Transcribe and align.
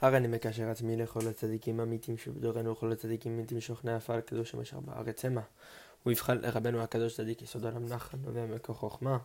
הרי 0.00 0.16
אני 0.16 0.28
מקשר 0.28 0.68
עצמי 0.70 0.96
לכל 0.96 1.28
הצדיקים 1.28 1.80
האמיתים 1.80 2.16
שבדורנו 2.18 2.72
וכל 2.72 2.92
הצדיקים 2.92 3.32
האמיתים 3.32 3.60
שוכני 3.60 3.92
עפר 3.92 4.20
קדוש 4.20 4.54
אשר 4.54 4.80
בארץ 4.80 5.24
המה. 5.24 5.40
הוא 6.02 6.12
יבחן 6.12 6.38
לרבנו 6.38 6.82
הקדוש 6.82 7.16
צדיק 7.16 7.42
יסוד 7.42 7.64
עולם 7.64 7.86
נחן 7.86 8.18
נובע 8.24 8.46
מכוח 8.46 8.76
חוכמה. 8.76 9.18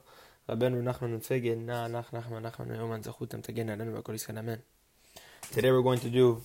רבנו 0.50 0.82
נחמן 0.82 1.14
נפגן 1.14 1.66
נע 1.66 1.88
נח 1.88 2.14
נחמן 2.14 2.40
נחמן 2.40 2.72
ויומן 2.72 3.04
זכותם 3.04 3.42
תגן 3.42 3.70
עלינו 3.70 3.94
והכל 3.94 4.16
יזכן 4.16 4.38
אמן. 4.38 4.60
Today 5.52 5.72
we're 5.72 5.82
going 5.82 6.00
to 6.00 6.10
do 6.10 6.42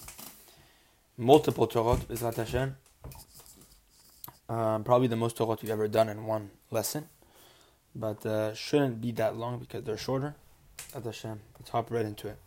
multiple 1.18 1.66
Torot, 1.66 2.00
Bezrat 2.06 2.36
Hashem. 2.36 2.76
Um, 4.48 4.82
probably 4.84 5.08
the 5.08 5.16
most 5.16 5.36
Torot 5.36 5.62
we've 5.62 5.70
ever 5.70 5.88
done 5.88 6.08
in 6.08 6.26
one 6.26 6.50
lesson. 6.70 7.08
But 7.94 8.24
uh, 8.26 8.54
shouldn't 8.54 9.00
be 9.00 9.12
that 9.12 9.36
long 9.36 9.58
because 9.58 9.84
they're 9.84 9.96
shorter. 9.96 10.34
Bezrat 10.92 11.04
Hashem. 11.04 11.40
Let's 11.58 11.70
hop 11.70 11.90
right 11.90 12.06
into 12.06 12.28
it. 12.28 12.38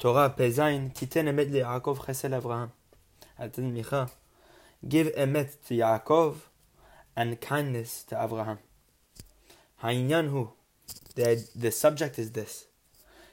Torah 0.00 0.30
Pezain, 0.30 0.88
Titen 0.94 1.26
Emet 1.28 1.50
le 1.50 1.60
Yaakov 1.60 1.98
chesed 1.98 2.32
Avraham. 2.32 2.70
Atan 3.38 3.70
Micha. 3.70 4.10
Give 4.88 5.08
Emet 5.08 5.62
to 5.68 5.74
Yaakov 5.74 6.36
and 7.14 7.38
kindness 7.38 8.04
to 8.04 8.14
Avraham. 8.14 8.56
Hainyanhu. 9.82 10.52
The, 11.16 11.46
the 11.54 11.70
subject 11.70 12.18
is 12.18 12.30
this. 12.30 12.64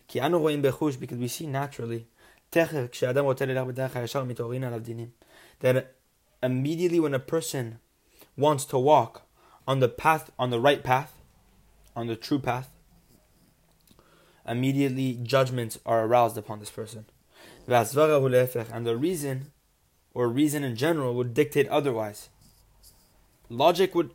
Ki 0.10 0.20
anu 0.20 0.40
רואים 0.40 0.62
bechush 0.62 1.00
because 1.00 1.18
we 1.18 1.30
see 1.30 1.48
naturally, 1.48 2.06
תכף 2.52 2.92
כשאדם 2.92 3.24
רוצה 3.24 3.46
ללך 3.46 3.68
בדרך 3.68 3.96
הישר 3.96 4.24
מתעוררין 4.24 4.64
עליו 4.64 4.80
דינים. 4.80 5.10
That 5.62 5.96
immediately 6.44 7.00
when 7.00 7.14
a 7.14 7.20
person 7.20 7.80
wants 8.38 8.66
to 8.66 8.78
walk 8.78 9.22
on 9.66 9.80
the 9.80 9.88
path, 9.88 10.32
on 10.38 10.50
the 10.50 10.60
right 10.60 10.84
path, 10.84 11.14
on 11.96 12.08
the 12.08 12.18
true 12.18 12.40
path, 12.40 12.68
immediately 14.48 15.20
judgments 15.22 15.80
are 15.86 16.06
aroused 16.06 16.38
upon 16.38 16.60
this 16.60 16.70
person. 16.70 17.06
And 17.68 18.86
the 18.86 18.98
reason, 18.98 19.52
or 20.14 20.28
reason 20.30 20.64
in 20.64 20.76
general, 20.76 21.14
would 21.16 21.34
dictate 21.34 21.68
otherwise. 21.68 22.30
Logic 23.50 23.94
would 23.94 24.12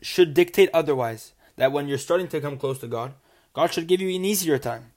should 0.00 0.34
dictate 0.34 0.70
otherwise. 0.74 1.32
That 1.56 1.70
when 1.70 1.86
you're 1.86 1.98
starting 1.98 2.28
to 2.28 2.40
come 2.40 2.58
close 2.58 2.78
to 2.78 2.88
God, 2.88 3.14
God 3.52 3.72
should 3.72 3.86
give 3.86 4.00
you 4.00 4.08
an 4.16 4.24
easier 4.24 4.58
time. 4.58 4.92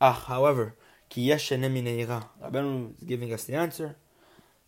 Ah, 0.00 0.12
however, 0.12 0.74
Rabbeinu 1.10 2.90
is 2.90 3.04
giving 3.04 3.32
us 3.32 3.44
the 3.44 3.54
answer. 3.54 3.96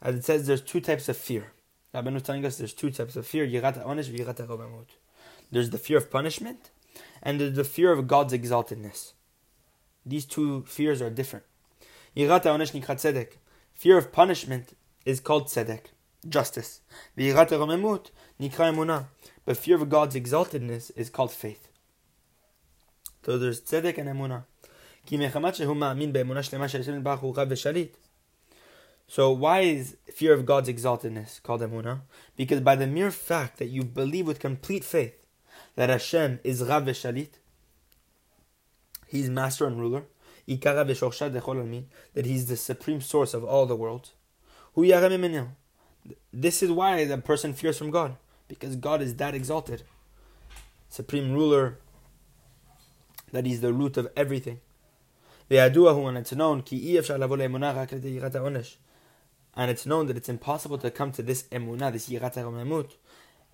As 0.00 0.14
it 0.14 0.24
says, 0.24 0.46
there's 0.46 0.62
two 0.62 0.80
types 0.80 1.08
of 1.08 1.16
fear. 1.16 1.52
Rabbeinu 1.94 2.16
is 2.16 2.22
telling 2.22 2.44
us 2.46 2.56
there's 2.56 2.72
two 2.72 2.90
types 2.90 3.16
of 3.16 3.26
fear. 3.26 3.46
There's 5.50 5.70
the 5.70 5.78
fear 5.78 5.98
of 5.98 6.10
punishment, 6.10 6.70
and 7.22 7.40
there's 7.40 7.54
the 7.54 7.64
fear 7.64 7.92
of 7.92 8.06
God's 8.06 8.32
exaltedness. 8.32 9.12
These 10.04 10.24
two 10.24 10.62
fears 10.62 11.02
are 11.02 11.10
different. 11.10 11.44
Fear 12.14 13.98
of 13.98 14.12
punishment 14.12 14.76
is 15.04 15.20
called 15.20 15.46
tzedek, 15.46 15.86
justice. 16.28 16.80
But 17.16 17.50
fear 19.56 19.76
of 19.76 19.88
God's 19.88 20.16
exaltedness 20.16 20.90
is 20.96 21.10
called 21.10 21.32
faith. 21.32 21.68
So 23.24 23.38
there's 23.38 23.60
tzedek 23.60 23.98
and 23.98 24.08
emunah. 24.08 24.44
So 29.10 29.30
why 29.30 29.60
is 29.60 29.96
fear 30.12 30.34
of 30.34 30.44
God's 30.44 30.68
exaltedness 30.68 31.42
called 31.42 31.62
emunah? 31.62 32.00
Because 32.36 32.60
by 32.60 32.76
the 32.76 32.86
mere 32.86 33.10
fact 33.10 33.56
that 33.58 33.68
you 33.68 33.82
believe 33.84 34.26
with 34.26 34.38
complete 34.38 34.84
faith 34.84 35.17
that 35.76 35.90
Hashem 35.90 36.40
is 36.44 36.62
Rav 36.62 36.84
v'Shalit, 36.84 37.30
He's 39.06 39.30
master 39.30 39.66
and 39.66 39.80
ruler, 39.80 40.04
that 40.46 42.24
He's 42.24 42.46
the 42.46 42.56
supreme 42.56 43.00
source 43.00 43.34
of 43.34 43.44
all 43.44 43.66
the 43.66 43.76
world. 43.76 44.10
This 46.32 46.62
is 46.62 46.70
why 46.70 47.04
the 47.04 47.18
person 47.18 47.52
fears 47.54 47.78
from 47.78 47.90
God, 47.90 48.16
because 48.48 48.76
God 48.76 49.02
is 49.02 49.16
that 49.16 49.34
exalted, 49.34 49.82
supreme 50.88 51.32
ruler, 51.32 51.78
that 53.32 53.46
He's 53.46 53.60
the 53.60 53.72
root 53.72 53.96
of 53.96 54.08
everything. 54.16 54.60
and 55.50 56.18
it's 56.18 56.32
known, 56.32 56.62
and 59.56 59.70
it's 59.70 59.86
known 59.86 60.06
that 60.06 60.16
it's 60.16 60.28
impossible 60.28 60.78
to 60.78 60.90
come 60.90 61.12
to 61.12 61.22
this 61.22 61.42
emunah, 61.44 61.92
this 61.92 62.08
yirat 62.08 62.92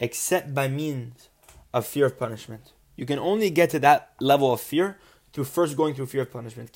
except 0.01 0.53
by 0.53 0.69
means 0.69 1.29
of 1.75 1.85
fear 1.85 2.07
of 2.07 2.17
punishment. 2.17 2.73
You 2.95 3.05
can 3.05 3.19
only 3.19 3.51
get 3.51 3.69
to 3.71 3.81
that 3.81 4.13
level 4.21 4.53
of 4.53 4.61
fear 4.61 4.97
through 5.33 5.45
first 5.45 5.77
going 5.77 5.95
through 5.95 6.07
fear 6.07 6.23
of 6.23 6.31
punishment. 6.31 6.71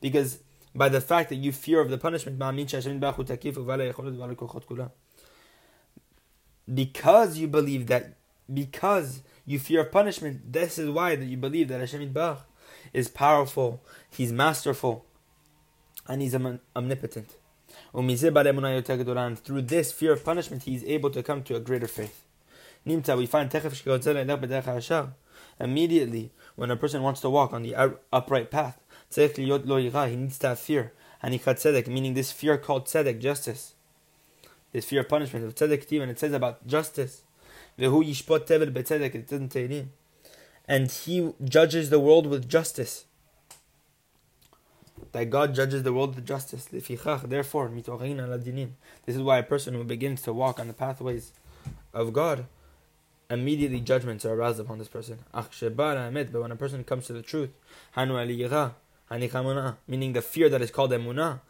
Because 0.00 0.38
by 0.72 0.88
the 0.88 1.00
fact 1.00 1.28
that 1.30 1.34
you 1.34 1.50
fear 1.50 1.80
of 1.80 1.90
the 1.90 1.98
punishment, 1.98 2.38
because 6.72 7.38
you 7.38 7.48
believe 7.48 7.88
that, 7.88 8.16
because 8.54 9.22
you 9.44 9.58
fear 9.58 9.80
of 9.80 9.90
punishment, 9.90 10.52
this 10.52 10.78
is 10.78 10.88
why 10.88 11.16
that 11.16 11.24
you 11.24 11.36
believe 11.36 11.66
that 11.68 11.80
Hashem 11.80 12.16
is 12.92 13.08
powerful, 13.08 13.82
He's 14.08 14.30
masterful, 14.30 15.04
and 16.06 16.22
He's 16.22 16.36
omnipotent. 16.76 17.34
And 17.92 19.38
through 19.38 19.62
this 19.62 19.90
fear 19.90 20.12
of 20.12 20.24
punishment, 20.24 20.62
He 20.62 20.76
is 20.76 20.84
able 20.84 21.10
to 21.10 21.24
come 21.24 21.42
to 21.42 21.56
a 21.56 21.60
greater 21.60 21.88
faith. 21.88 22.26
Nimta, 22.86 23.16
we 23.16 23.26
find 23.26 23.50
immediately 25.60 26.30
when 26.56 26.70
a 26.70 26.76
person 26.76 27.02
wants 27.02 27.20
to 27.20 27.30
walk 27.30 27.52
on 27.52 27.62
the 27.62 27.98
upright 28.12 28.50
path, 28.50 28.80
he 29.14 30.16
needs 30.16 30.38
to 30.38 30.48
have 30.48 30.58
fear. 30.58 30.92
And 31.22 31.34
he 31.34 31.40
has 31.44 31.56
tzedek, 31.56 31.86
meaning 31.88 32.14
this 32.14 32.32
fear 32.32 32.56
called 32.56 32.86
tzedek, 32.86 33.20
justice. 33.20 33.74
This 34.72 34.86
fear 34.86 35.00
of 35.00 35.08
punishment 35.08 35.44
of 35.44 35.54
tzedek 35.54 36.00
and 36.00 36.10
it 36.10 36.18
says 36.18 36.32
about 36.32 36.66
justice. 36.66 37.22
And 40.68 40.90
he 40.90 41.32
judges 41.44 41.90
the 41.90 42.00
world 42.00 42.26
with 42.26 42.48
justice. 42.48 43.04
That 45.12 45.28
God 45.28 45.54
judges 45.54 45.82
the 45.82 45.92
world 45.92 46.14
with 46.14 46.26
justice. 46.26 46.66
Therefore, 46.66 47.68
this 47.68 49.16
is 49.16 49.22
why 49.22 49.38
a 49.38 49.42
person 49.42 49.74
who 49.74 49.84
begins 49.84 50.22
to 50.22 50.32
walk 50.32 50.58
on 50.58 50.68
the 50.68 50.74
pathways 50.74 51.32
of 51.92 52.12
God 52.12 52.46
immediately 53.30 53.80
judgments 53.80 54.26
are 54.26 54.34
aroused 54.34 54.60
upon 54.60 54.78
this 54.78 54.88
person. 54.88 55.20
But 55.32 56.32
when 56.32 56.50
a 56.50 56.56
person 56.56 56.84
comes 56.84 57.06
to 57.06 57.12
the 57.12 57.22
truth, 57.22 57.50
meaning 57.96 60.12
the 60.12 60.22
fear 60.22 60.48
that 60.48 60.60
is 60.60 60.70
called 60.70 60.90
emunah, 60.90 61.40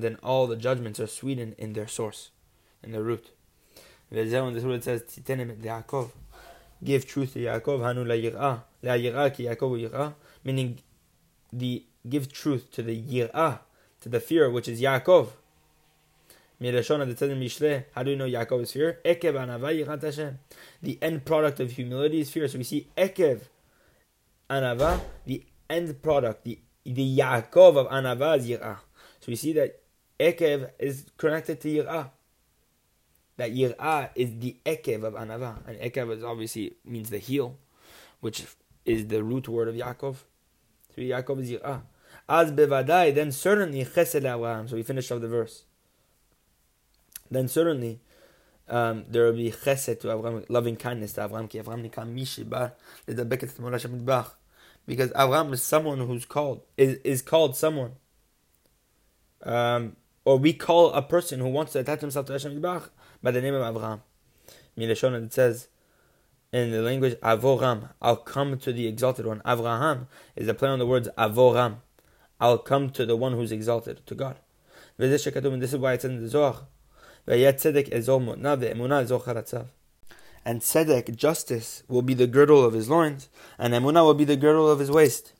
then 0.00 0.16
all 0.22 0.46
the 0.46 0.56
judgments 0.56 1.00
are 1.00 1.06
sweetened 1.06 1.54
in 1.58 1.72
their 1.72 1.88
source, 1.88 2.30
in 2.82 2.92
their 2.92 3.02
root. 3.02 3.30
This 4.10 4.32
is 4.32 4.64
what 4.64 4.74
it 4.74 4.84
says, 4.84 5.02
give 6.82 7.06
truth 7.06 7.32
to 7.32 7.38
Yaakov, 7.40 7.80
meaning 10.44 10.78
the 11.52 11.86
give 12.06 12.30
truth 12.30 12.70
to 12.72 12.82
the 12.82 13.02
yirah, 13.02 13.60
to 14.00 14.10
the 14.10 14.20
fear 14.20 14.50
which 14.50 14.68
is 14.68 14.82
Yaakov. 14.82 15.32
How 16.60 16.70
do 16.70 18.10
you 18.10 18.16
know 18.16 18.26
Yaakov 18.26 18.62
is 18.62 18.72
fear? 18.72 19.00
Ekev. 19.04 20.38
The 20.82 20.98
end 21.02 21.24
product 21.24 21.60
of 21.60 21.72
humility 21.72 22.20
is 22.20 22.30
fear. 22.30 22.46
So 22.48 22.58
we 22.58 22.64
see 22.64 22.88
Ekev 22.96 23.40
anava, 24.48 25.00
the 25.26 25.44
end 25.68 26.00
product, 26.02 26.44
the 26.44 26.58
the 26.84 27.18
Yaakov 27.18 27.76
of 27.76 27.88
anava 27.88 28.38
is 28.38 28.46
yirah. 28.46 28.78
So 29.20 29.26
we 29.28 29.36
see 29.36 29.52
that 29.54 29.80
Ekev 30.20 30.70
is 30.78 31.06
connected 31.16 31.60
to 31.62 31.68
yirah. 31.68 32.10
That 33.36 33.52
yirah 33.52 34.10
is 34.14 34.38
the 34.38 34.56
Ekev 34.64 35.02
of 35.02 35.14
anava, 35.14 35.66
and 35.66 35.78
Ekev 35.78 36.16
is 36.16 36.22
obviously 36.22 36.74
means 36.84 37.10
the 37.10 37.18
heel, 37.18 37.58
which 38.20 38.44
is 38.84 39.08
the 39.08 39.24
root 39.24 39.48
word 39.48 39.68
of 39.68 39.74
Yaakov. 39.74 40.16
So 40.94 41.02
Yaakov 41.02 41.42
is 41.42 41.50
yirah. 41.50 41.82
Az 42.28 42.52
bevadai, 42.52 43.14
then 43.14 43.32
certainly 43.32 43.84
chesed. 43.84 44.68
So 44.68 44.76
we 44.76 44.82
finish 44.82 45.10
off 45.10 45.20
the 45.20 45.28
verse 45.28 45.64
then 47.34 47.48
certainly 47.48 48.00
um, 48.68 49.04
there 49.08 49.24
will 49.24 49.34
be 49.34 49.50
chesed 49.50 50.00
to 50.00 50.08
Avraham, 50.08 50.44
loving 50.48 50.76
kindness 50.76 51.14
to 51.14 51.28
Avraham, 51.28 51.48
ki 51.48 51.60
shemidbach. 51.60 52.72
Because 54.86 55.10
Avraham 55.10 55.52
is 55.52 55.62
someone 55.62 55.98
who's 55.98 56.24
called, 56.24 56.62
is, 56.76 56.98
is 57.04 57.22
called 57.22 57.56
someone. 57.56 57.92
Um, 59.42 59.96
or 60.24 60.38
we 60.38 60.54
call 60.54 60.90
a 60.92 61.02
person 61.02 61.40
who 61.40 61.48
wants 61.48 61.72
to 61.72 61.80
attach 61.80 62.00
himself 62.00 62.26
to 62.26 62.32
Hashem 62.32 62.60
Yitbach 62.60 62.90
by 63.22 63.30
the 63.30 63.42
name 63.42 63.54
of 63.54 63.62
Avraham. 63.62 64.00
Milashon, 64.78 65.24
it 65.24 65.32
says 65.32 65.68
in 66.52 66.70
the 66.70 66.82
language 66.82 67.14
Avoram, 67.20 67.90
I'll 68.00 68.16
come 68.16 68.58
to 68.58 68.72
the 68.72 68.86
exalted 68.86 69.26
one. 69.26 69.40
Avraham 69.40 70.06
is 70.36 70.48
a 70.48 70.54
play 70.54 70.68
on 70.68 70.78
the 70.78 70.86
words 70.86 71.08
Avoram. 71.18 71.76
I'll 72.40 72.58
come 72.58 72.90
to 72.90 73.06
the 73.06 73.16
one 73.16 73.32
who's 73.32 73.52
exalted, 73.52 74.06
to 74.06 74.14
God. 74.14 74.38
This 74.96 75.26
is 75.26 75.76
why 75.76 75.94
it's 75.94 76.04
in 76.04 76.22
the 76.22 76.28
Zohar. 76.28 76.66
And 77.26 77.40
tzedek, 80.60 81.16
justice, 81.16 81.82
will 81.88 82.02
be 82.02 82.14
the 82.14 82.26
girdle 82.26 82.64
of 82.64 82.74
his 82.74 82.88
loins, 82.88 83.28
and 83.58 83.72
emunah 83.72 84.04
will 84.04 84.14
be 84.14 84.24
the 84.24 84.36
girdle 84.36 84.70
of 84.70 84.78
his 84.78 84.90
waist. 84.90 85.32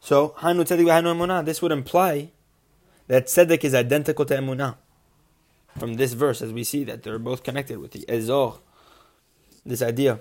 So, 0.00 0.34
Emunah, 0.40 1.44
this 1.44 1.60
would 1.60 1.72
imply 1.72 2.30
that 3.08 3.26
Tzedek 3.26 3.64
is 3.64 3.74
identical 3.74 4.24
to 4.26 4.36
Emunah. 4.36 4.76
From 5.78 5.94
this 5.94 6.12
verse, 6.12 6.42
as 6.42 6.52
we 6.52 6.64
see 6.64 6.84
that 6.84 7.02
they're 7.02 7.18
both 7.18 7.42
connected 7.42 7.78
with 7.78 7.92
the 7.92 8.04
Ezor, 8.08 8.58
this 9.64 9.82
idea. 9.82 10.20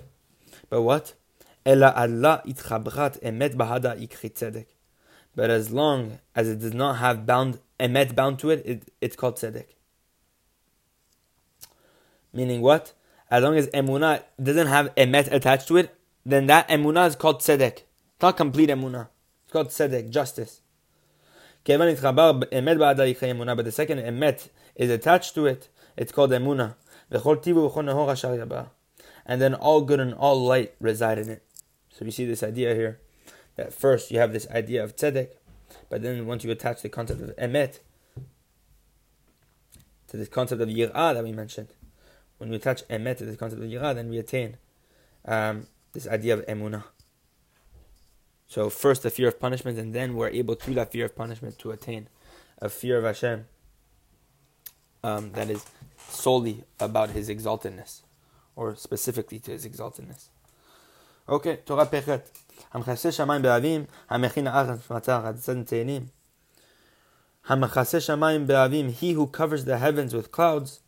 But 0.69 0.81
what? 0.81 1.13
Ela 1.65 1.93
Allah 1.95 2.41
itchabrat 2.45 3.21
emet 3.21 3.55
bahada 3.55 3.99
ikri 3.99 4.31
tzedek. 4.31 4.67
But 5.35 5.49
as 5.49 5.71
long 5.71 6.19
as 6.35 6.49
it 6.49 6.59
does 6.59 6.73
not 6.73 6.97
have 6.97 7.25
bound 7.25 7.59
emet 7.79 8.15
bound 8.15 8.39
to 8.39 8.51
it, 8.51 8.63
it 8.65 8.93
it's 9.01 9.15
called 9.15 9.37
tzedek. 9.37 9.65
Meaning 12.37 12.61
what? 12.61 12.93
As 13.31 13.41
long 13.43 13.57
as 13.57 13.67
emunah 13.69 14.21
doesn't 14.41 14.67
have 14.67 14.93
emet 14.93 15.31
attached 15.31 15.67
to 15.69 15.77
it, 15.77 15.95
then 16.23 16.45
that 16.45 16.69
emunah 16.69 17.07
is 17.07 17.15
called 17.15 17.39
tzedek. 17.39 17.77
It's 17.79 18.21
not 18.21 18.37
complete 18.37 18.69
emunah. 18.69 19.07
It's 19.45 19.53
called 19.53 19.69
tzedek, 19.69 20.11
justice. 20.11 20.61
But 21.65 21.77
the 21.79 23.71
second 23.73 23.99
emet 23.99 24.49
is 24.75 24.91
attached 24.91 25.33
to 25.33 25.47
it, 25.47 25.69
it's 25.97 26.11
called 26.11 26.29
emunah. 26.29 26.75
And 29.25 29.41
then 29.41 29.55
all 29.55 29.81
good 29.81 29.99
and 29.99 30.13
all 30.13 30.39
light 30.45 30.75
reside 30.79 31.17
in 31.17 31.29
it. 31.29 31.43
So 31.89 32.05
you 32.05 32.11
see 32.11 32.25
this 32.25 32.43
idea 32.43 32.75
here, 32.75 32.99
that 33.55 33.73
first 33.73 34.11
you 34.11 34.19
have 34.19 34.31
this 34.31 34.47
idea 34.51 34.83
of 34.83 34.95
tzedek, 34.95 35.29
but 35.89 36.03
then 36.03 36.27
once 36.27 36.43
you 36.43 36.51
attach 36.51 36.83
the 36.83 36.89
concept 36.89 37.19
of 37.19 37.35
emet 37.37 37.79
to 40.09 40.17
this 40.17 40.29
concept 40.29 40.61
of 40.61 40.69
yirah 40.69 41.15
that 41.15 41.23
we 41.23 41.31
mentioned, 41.31 41.69
when 42.38 42.50
we 42.50 42.56
attach 42.56 42.86
emet 42.88 43.18
to 43.18 43.24
this 43.24 43.36
concept 43.36 43.62
of 43.62 43.68
yirah, 43.68 43.94
then 43.94 44.08
we 44.08 44.18
attain 44.18 44.56
um, 45.24 45.66
this 45.92 46.06
idea 46.06 46.34
of 46.34 46.46
emunah. 46.46 46.84
So 48.46 48.68
first 48.68 49.02
the 49.02 49.10
fear 49.10 49.28
of 49.28 49.40
punishment, 49.40 49.78
and 49.78 49.94
then 49.94 50.14
we're 50.14 50.28
able 50.28 50.54
through 50.54 50.74
that 50.74 50.92
fear 50.92 51.06
of 51.06 51.16
punishment 51.16 51.58
to 51.60 51.70
attain 51.70 52.08
a 52.60 52.68
fear 52.68 52.98
of 52.98 53.04
Hashem 53.04 53.46
um, 55.02 55.32
that 55.32 55.48
is 55.50 55.64
solely 56.08 56.64
about 56.78 57.10
His 57.10 57.28
exaltedness, 57.28 58.02
or 58.54 58.76
specifically 58.76 59.38
to 59.40 59.52
His 59.52 59.66
exaltedness. 59.66 60.28
Okay, 61.28 61.56
Torah 61.64 61.86
Pechet. 61.86 62.22
המכסה 62.72 63.12
שמיים 63.12 63.42
באבים, 63.42 63.84
המכין 64.10 64.46
הארץ 64.46 64.90
מצר, 64.90 65.26
הצד 65.26 65.62
תהילים. 65.62 66.06
המכסה 67.46 68.00
שמיים 68.00 68.46
באבים, 68.46 68.88
he 69.00 69.14
who 69.16 69.26
covers 69.26 69.64
the 69.64 69.78
heavens 69.78 70.14
with 70.14 70.30
clouds. 70.30 70.80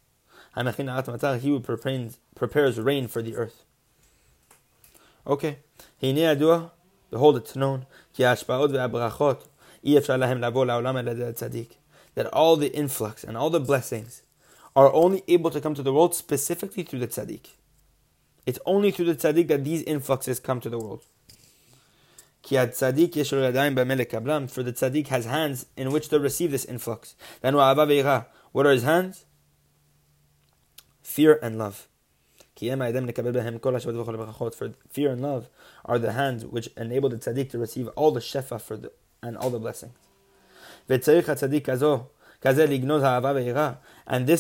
המכין 0.57 0.89
הארץ 0.89 1.09
מצר, 1.09 1.37
he 1.43 1.47
who 1.47 1.61
prepares, 1.61 2.19
prepares 2.35 2.79
rain 2.79 3.09
for 3.09 3.23
the 3.23 3.37
earth. 3.37 3.65
Okay, 5.27 5.55
הנה 6.03 6.21
ידוע 6.21 6.69
Behold, 7.11 7.37
it's 7.37 7.57
known, 7.57 7.85
כי 8.15 8.25
ההשפעות 8.25 8.71
והברכות, 8.71 9.49
אי 9.85 9.99
אפשר 9.99 10.17
להם 10.17 10.41
לבוא 10.41 10.67
לעולם 10.67 10.97
אלא 10.97 11.25
הצדיק. 11.25 11.75
That 12.17 12.27
all 12.27 12.57
the 12.57 12.73
influx 12.75 13.25
and 13.25 13.37
all 13.37 13.51
the 13.51 13.61
blessings 13.61 14.23
are 14.77 14.93
only 14.93 15.23
able 15.29 15.51
to 15.51 15.61
come 15.61 15.75
to 15.75 15.83
the 15.83 15.93
world 15.93 16.15
specifically 16.15 16.83
through 16.83 17.01
the 17.01 17.09
tzaddik. 17.09 17.55
It's 18.47 18.59
only 18.67 18.91
through 18.91 19.07
the 19.07 19.15
tzaddik 19.15 19.49
that 19.49 19.65
these 19.65 19.83
influxes 19.83 20.41
come 20.41 20.61
to 20.61 20.69
the 20.69 20.79
world. 20.79 21.05
For 22.43 22.67
the 22.67 22.73
tzaddik 24.79 25.07
has 25.09 25.25
hands 25.25 25.67
in 25.77 25.91
which 25.93 26.09
to 26.09 26.21
receive 26.21 26.51
this 26.51 26.65
influx. 26.65 27.15
Then 27.41 27.55
what 27.55 28.67
are 28.67 28.71
his 28.71 28.83
hands? 28.83 29.25
Fear 31.10 31.40
and 31.42 31.58
love. 31.58 31.88
For 32.56 32.68
fear 34.90 35.12
and 35.12 35.22
love 35.22 35.50
are 35.86 35.98
the 35.98 36.12
hands 36.12 36.46
which 36.46 36.70
enable 36.78 37.10
the 37.10 37.18
tzaddik 37.18 37.50
to 37.50 37.58
receive 37.58 37.88
all 37.96 38.12
the 38.12 38.20
shefa 38.20 38.62
for 38.62 38.78
the, 38.78 38.92
and 39.24 39.36
all 39.36 39.50
the 39.50 39.58
blessings. 39.58 39.94
And 40.88 41.02
this 41.02 41.18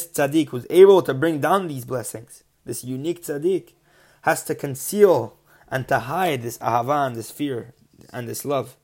tzaddik 0.07 0.49
who's 0.49 0.67
able 0.69 1.01
to 1.01 1.13
bring 1.15 1.39
down 1.41 1.67
these 1.67 1.85
blessings, 1.85 2.43
this 2.65 2.83
unique 2.83 3.23
tzaddik, 3.23 3.73
has 4.21 4.43
to 4.43 4.53
conceal 4.53 5.39
and 5.69 5.87
to 5.87 5.97
hide 5.97 6.43
this 6.43 6.59
ahava 6.59 7.07
and 7.07 7.15
this 7.15 7.31
fear 7.31 7.73
and 8.13 8.29
this 8.29 8.45
love. 8.45 8.77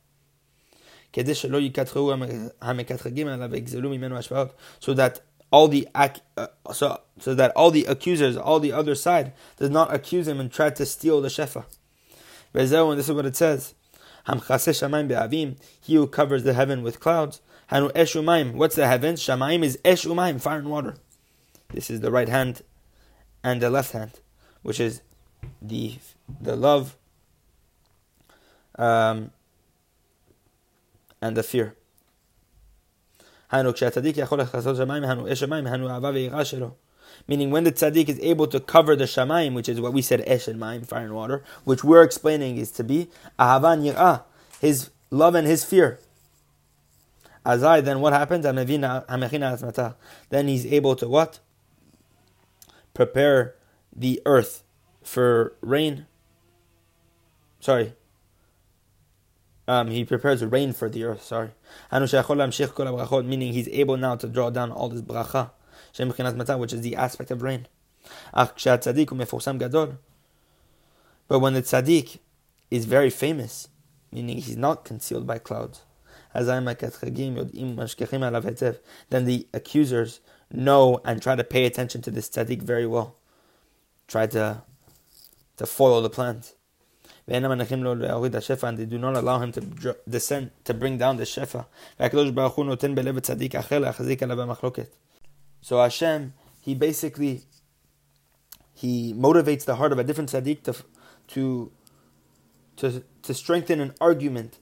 So 1.14 1.22
that 4.96 5.22
all 5.52 5.68
the 5.68 5.88
uh, 5.96 6.10
so 6.74 7.02
so 7.20 7.34
that 7.34 7.52
all 7.52 7.72
the 7.72 7.86
accusers, 7.86 8.36
all 8.38 8.60
the 8.60 8.72
other 8.72 8.96
side, 8.96 9.34
does 9.58 9.70
not 9.70 9.94
accuse 9.94 10.28
him 10.28 10.40
and 10.40 10.52
try 10.52 10.70
to 10.70 10.86
steal 10.86 11.22
the 11.22 11.30
shefa. 11.30 11.66
And 12.54 13.00
this 13.00 13.10
is 13.10 13.12
what 13.12 13.26
it 13.26 13.36
says. 13.36 13.74
He 14.28 15.96
who 15.96 16.08
covers 16.08 16.44
the 16.44 16.54
heaven 16.54 16.84
with 16.84 17.00
clouds. 17.00 17.42
Hanu 17.68 17.90
eshumaim. 17.90 18.54
What's 18.54 18.76
the 18.76 18.88
heavens? 18.88 19.22
Shamaim 19.22 19.64
is 19.64 19.80
esh 19.84 20.06
umayim, 20.06 20.42
fire 20.42 20.60
and 20.60 20.70
water. 20.70 20.96
This 21.70 21.90
is 21.90 22.00
the 22.00 22.12
right 22.12 22.30
hand 22.30 22.62
and 23.44 23.62
the 23.62 23.70
left 23.70 23.92
hand, 23.92 24.20
which 24.62 24.80
is 24.80 25.02
the 25.62 25.96
the 26.42 26.56
love 26.56 26.96
um, 28.78 29.32
and 31.22 31.38
the 31.38 31.44
fear. 31.44 31.76
Eh, 33.52 33.64
Meaning 37.28 37.50
when 37.50 37.64
the 37.64 37.72
tzaddik 37.72 38.10
is 38.10 38.20
able 38.20 38.48
to 38.48 38.60
cover 38.60 38.96
the 38.96 39.06
shamayim, 39.06 39.54
which 39.54 39.70
is 39.70 39.80
what 39.80 39.94
we 39.94 40.02
said 40.02 40.22
eh, 40.22 40.34
esh 40.34 40.48
and 40.48 40.60
mayim, 40.60 40.86
fire 40.86 41.06
and 41.06 41.16
water, 41.16 41.44
which 41.64 41.84
we're 41.84 42.04
explaining 42.04 42.58
is 42.58 42.72
to 42.72 42.84
be 42.84 43.10
ahavan 43.40 43.94
yirah, 43.94 44.24
his 44.60 44.90
love 45.10 45.36
and 45.36 45.48
his 45.48 45.64
fear. 45.64 46.00
Azai, 47.46 47.84
then 47.84 48.02
what 48.02 48.12
happens? 48.12 48.44
Then 50.30 50.48
he's 50.48 50.66
able 50.66 50.96
to 50.96 51.08
what? 51.08 51.40
Prepare 52.94 53.56
the 53.96 54.22
earth 54.26 54.64
for 55.04 55.56
rain. 55.62 56.08
Sorry, 57.60 57.94
um, 59.68 59.88
he 59.88 60.06
prepares 60.06 60.44
rain 60.46 60.74
for 60.74 60.90
the 60.90 61.04
earth. 61.04 61.24
Sorry, 61.24 61.50
meaning 61.92 63.54
he's 63.54 63.68
able 63.70 63.98
now 63.98 64.16
to 64.16 64.28
draw 64.28 64.50
down 64.50 64.72
all 64.72 64.90
this 64.90 65.02
bracha, 65.02 65.52
which 66.60 66.74
is 66.74 66.82
the 66.82 66.96
aspect 66.96 67.32
of 67.32 67.42
rain. 67.42 67.68
But 68.34 68.54
when 71.40 71.54
the 71.54 71.64
tzaddik 71.64 72.20
is 72.70 72.86
very 72.86 73.10
famous, 73.10 73.70
meaning 74.12 74.38
he's 74.38 74.58
not 74.58 74.86
concealed 74.86 75.26
by 75.26 75.40
clouds, 75.40 75.82
then 76.34 76.66
the 79.26 79.48
accusers 79.54 80.20
know 80.52 81.02
and 81.04 81.22
try 81.22 81.36
to 81.36 81.44
pay 81.44 81.66
attention 81.66 82.02
to 82.04 82.12
this 82.12 82.30
tzaddik 82.30 82.62
very 82.62 82.86
well, 82.86 83.16
try 84.08 84.28
to 84.28 84.62
to 85.58 85.66
foil 85.66 86.02
the 86.02 86.10
plans 86.10 86.54
and 87.28 88.78
they 88.78 88.86
do 88.86 88.98
not 89.00 89.16
allow 89.16 89.40
him 89.40 89.52
to 89.52 89.96
descend, 90.08 90.52
to 90.64 90.74
bring 90.74 90.98
down 90.98 91.18
the 91.18 91.24
shefa. 91.24 91.66
So 95.62 95.82
Hashem, 95.82 96.34
he 96.62 96.76
basically, 96.76 97.42
he 98.74 99.14
motivates 99.14 99.66
the 99.66 99.76
heart 99.76 99.92
of 99.92 99.98
a 99.98 100.04
different 100.04 100.32
tzaddik 100.32 100.64
to, 100.64 100.76
to, 101.30 101.72
to, 102.76 103.04
to 103.24 103.34
strengthen 103.34 103.80
an 103.80 103.96
argument 104.00 104.60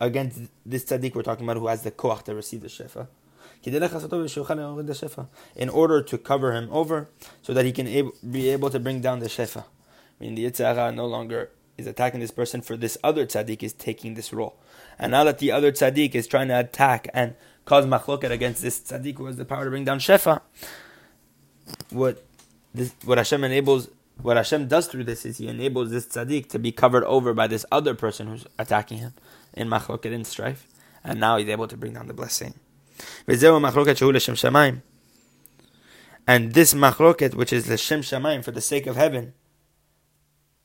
against 0.00 0.40
this 0.64 0.84
tzaddik 0.84 1.14
we're 1.14 1.22
talking 1.22 1.46
about 1.46 1.56
who 1.56 1.68
has 1.68 1.82
the 1.82 1.92
koach 1.92 2.24
to 2.24 2.34
receive 2.34 2.62
the 2.62 2.68
shefa. 2.68 3.06
In 5.54 5.68
order 5.68 6.02
to 6.02 6.18
cover 6.18 6.52
him 6.52 6.68
over, 6.70 7.08
so 7.42 7.54
that 7.54 7.64
he 7.64 7.72
can 7.72 8.12
be 8.28 8.48
able 8.50 8.70
to 8.70 8.78
bring 8.78 9.00
down 9.00 9.20
the 9.20 9.26
shefa. 9.26 9.64
I 10.20 10.24
mean, 10.24 10.34
the 10.34 10.44
Yitzhara 10.44 10.94
no 10.94 11.06
longer 11.06 11.50
is 11.76 11.86
attacking 11.86 12.20
this 12.20 12.30
person, 12.30 12.62
for 12.62 12.76
this 12.76 12.96
other 13.04 13.26
tzaddik 13.26 13.62
is 13.62 13.72
taking 13.72 14.14
this 14.14 14.32
role. 14.32 14.58
And 14.98 15.12
now 15.12 15.24
that 15.24 15.38
the 15.38 15.52
other 15.52 15.72
tzaddik 15.72 16.14
is 16.14 16.26
trying 16.26 16.48
to 16.48 16.58
attack 16.58 17.08
and 17.12 17.34
cause 17.64 17.84
machloket 17.84 18.30
against 18.30 18.62
this 18.62 18.80
tzaddik 18.80 19.18
who 19.18 19.26
has 19.26 19.36
the 19.36 19.44
power 19.44 19.64
to 19.64 19.70
bring 19.70 19.84
down 19.84 19.98
Shefa, 19.98 20.40
what 21.90 22.24
this, 22.74 22.94
what 23.04 23.18
Hashem 23.18 23.44
enables, 23.44 23.88
what 24.22 24.36
Hashem 24.36 24.68
does 24.68 24.86
through 24.86 25.04
this 25.04 25.26
is 25.26 25.38
He 25.38 25.48
enables 25.48 25.90
this 25.90 26.06
tzaddik 26.06 26.48
to 26.50 26.58
be 26.58 26.72
covered 26.72 27.04
over 27.04 27.34
by 27.34 27.46
this 27.46 27.66
other 27.70 27.94
person 27.94 28.28
who's 28.28 28.46
attacking 28.58 28.98
him 28.98 29.14
in 29.52 29.68
machloket 29.68 30.12
in 30.12 30.24
strife, 30.24 30.66
and 31.04 31.20
now 31.20 31.36
he's 31.36 31.48
able 31.48 31.68
to 31.68 31.76
bring 31.76 31.92
down 31.92 32.06
the 32.06 32.14
blessing. 32.14 32.54
And 33.28 33.38
this 36.54 36.74
machloket, 36.74 37.34
which 37.34 37.52
is 37.52 37.66
the 37.66 37.76
Shem 37.76 38.00
Shamayim 38.00 38.42
for 38.42 38.50
the 38.50 38.60
sake 38.60 38.86
of 38.86 38.96
heaven, 38.96 39.34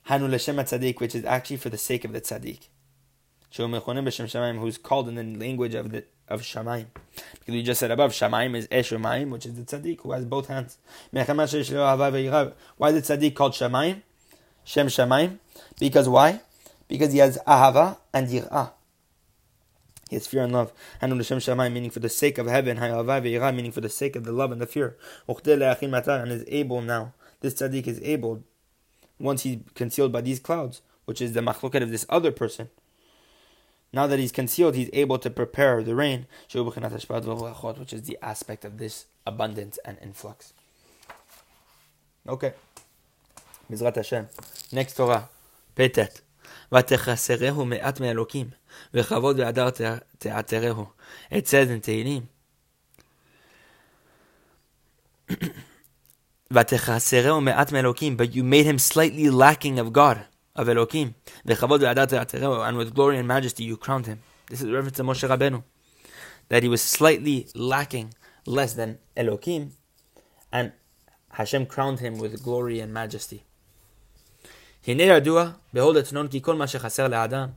Hanu 0.04 0.28
L'Shem 0.28 0.58
Tzaddik, 0.58 1.00
which 1.00 1.16
is 1.16 1.26
actually 1.26 1.58
for 1.58 1.70
the 1.70 1.78
sake 1.78 2.04
of 2.06 2.14
the 2.14 2.22
Tzaddik. 2.22 2.68
Who's 4.60 4.78
called 4.78 5.10
in 5.10 5.16
the 5.16 5.24
language 5.24 5.76
of 5.76 5.92
the 5.92 6.06
of 6.28 6.42
Shamayim. 6.42 6.88
Because 7.34 7.54
we 7.54 7.62
just 7.64 7.80
said 7.82 7.92
above, 7.92 8.12
Shamayim 8.12 8.56
is 8.56 8.68
Eshumayim, 8.70 9.30
which 9.30 9.46
is 9.46 9.56
the 9.56 9.64
Tzaddik, 9.64 10.02
who 10.02 10.14
has 10.14 10.24
both 10.26 10.48
hands. 10.48 10.78
Why 11.12 11.22
is 11.24 11.28
the 11.28 11.34
Tzaddik 13.18 13.36
called 13.36 13.52
Shamayim? 13.52 14.02
Shem 14.64 14.88
Shamayim? 14.88 15.40
Because 15.80 16.08
why? 16.08 16.40
Because 16.88 17.12
he 17.12 17.20
has 17.20 17.38
Ahava 17.46 17.98
and 18.14 18.30
yir'ah. 18.30 18.72
He 20.10 20.16
has 20.18 20.28
fear 20.28 20.44
and 20.44 20.52
love. 20.52 20.74
Hanu 21.00 21.16
l'shem 21.16 21.40
shamayim, 21.40 21.72
meaning 21.72 21.90
for 21.90 22.02
the 22.02 22.10
sake 22.10 22.38
of 22.38 22.46
heaven. 22.48 22.78
Hayavai 22.78 23.22
ve'yirah, 23.22 23.56
meaning 23.56 23.72
for 23.72 23.80
the 23.80 23.88
sake 23.88 24.18
of 24.18 24.26
the 24.26 24.34
love 24.34 24.52
and 24.52 24.60
the 24.60 24.68
fear. 24.68 24.98
And 25.26 26.32
is 26.32 26.44
able 26.48 26.82
now. 26.82 27.14
This 27.40 27.54
tzaddik 27.54 27.88
is 27.88 28.02
able, 28.04 28.44
once 29.22 29.44
he's 29.44 29.60
concealed 29.76 30.12
by 30.12 30.22
these 30.22 30.40
clouds, 30.40 30.82
which 31.06 31.22
is 31.22 31.34
the 31.34 31.42
machloket 31.42 31.82
of 31.82 31.92
this 31.92 32.06
other 32.10 32.32
person. 32.32 32.70
Now 33.94 34.08
that 34.08 34.20
he's 34.20 34.32
concealed, 34.32 34.76
he's 34.76 34.90
able 34.94 35.20
to 35.20 35.30
prepare 35.30 35.84
the 35.84 35.96
rain, 35.96 36.28
which 36.54 37.94
is 37.94 38.04
the 38.04 38.18
aspect 38.22 38.66
of 38.66 38.78
this 38.78 39.06
abundance 39.28 39.80
and 39.84 39.98
influx. 40.02 40.54
Okay. 42.28 42.54
Bezrat 43.70 43.96
Hashem. 43.96 44.28
Next 44.72 44.96
Torah. 44.96 45.30
Petet. 45.76 46.22
ותחסרהו 46.74 47.66
מעט 47.66 48.00
מאלוקים, 48.00 48.50
וכבוד 48.94 49.40
והדר 49.40 49.70
תעתרהו. 50.18 50.86
It 51.32 51.48
says 51.48 51.70
in 51.70 51.82
Tehillim, 51.82 52.24
ותחסרהו 56.53 57.41
מעט 57.41 57.73
מאלוקים, 57.73 58.17
but 58.17 58.35
you 58.35 58.43
made 58.43 58.67
him 58.67 58.79
slightly 58.79 59.31
lacking 59.31 59.79
of 59.79 59.93
God, 59.93 60.19
of 60.59 60.69
Elokim. 60.69 61.33
וכבוד 61.47 61.83
והדר 61.83 62.05
תעתרהו, 62.05 62.69
and 62.69 62.77
with 62.77 62.95
glory 62.95 63.19
and 63.19 63.27
majesty 63.27 63.63
you 63.63 63.77
crowned 63.77 64.07
him. 64.07 64.19
This 64.51 64.61
is 64.61 64.69
a 64.69 64.73
reference 64.73 64.97
to 64.97 65.05
Moshe 65.05 65.29
Rabbeinu. 65.29 65.63
That 66.49 66.63
he 66.63 66.69
was 66.69 66.81
slightly 66.81 67.49
lacking, 67.55 68.15
less 68.47 68.75
than 68.75 68.99
Elokim, 69.17 69.71
and 70.53 70.73
Hashem 71.33 71.67
crowned 71.67 72.01
him 72.01 72.19
with 72.19 72.43
glory 72.43 72.81
and 72.81 72.95
majesty. 72.95 73.43
הנה 74.87 75.03
ידוע, 75.03 75.53
behold 75.75 75.97
it's 75.97 76.13
known 76.13 76.29
כי 76.31 76.41
כל 76.43 76.55
מה 76.55 76.67
שחסר 76.67 77.09
לאדם, 77.09 77.49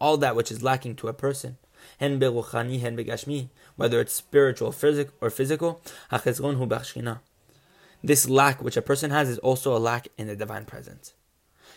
all 0.00 0.16
that 0.16 0.34
which 0.34 0.50
is 0.50 0.62
lacking 0.62 0.94
to 0.96 1.08
a 1.08 1.12
person, 1.12 1.54
הן 2.00 2.18
ברוחני 2.18 2.76
הן 2.76 2.96
בגשמי, 2.96 3.46
whether 3.80 4.00
it's 4.00 4.12
spiritual 4.12 4.72
or 5.22 5.30
physical, 5.30 5.90
החסרון 6.10 6.54
הוא 6.54 6.68
בשכינה. 6.68 7.14
this 8.03 8.29
lack 8.29 8.63
which 8.63 8.77
a 8.77 8.81
person 8.81 9.11
has 9.11 9.29
is 9.29 9.39
also 9.39 9.75
a 9.75 9.79
lack 9.79 10.07
in 10.17 10.27
the 10.27 10.35
divine 10.35 10.65
presence. 10.65 11.13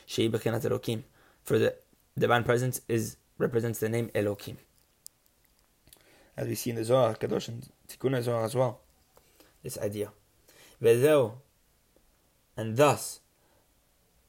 Sheibakinat 0.07 0.63
Elokim. 0.63 1.03
For 1.43 1.59
the 1.59 1.75
divine 2.17 2.45
presence 2.45 2.81
is 2.89 3.17
represents 3.39 3.81
the 3.81 3.89
name 3.89 4.11
Elokim. 4.15 4.57
As 6.37 6.47
we 6.47 6.55
see 6.55 6.71
in 6.71 6.77
the 6.77 6.85
Zohar 6.85 7.15
Kadosh 7.15 7.49
and 7.49 7.69
Tikkun 7.89 8.23
Zohar 8.23 8.45
as 8.45 8.55
well. 8.55 8.81
This 9.63 9.79
idea. 9.79 10.13
And 12.57 12.77
thus 12.77 13.21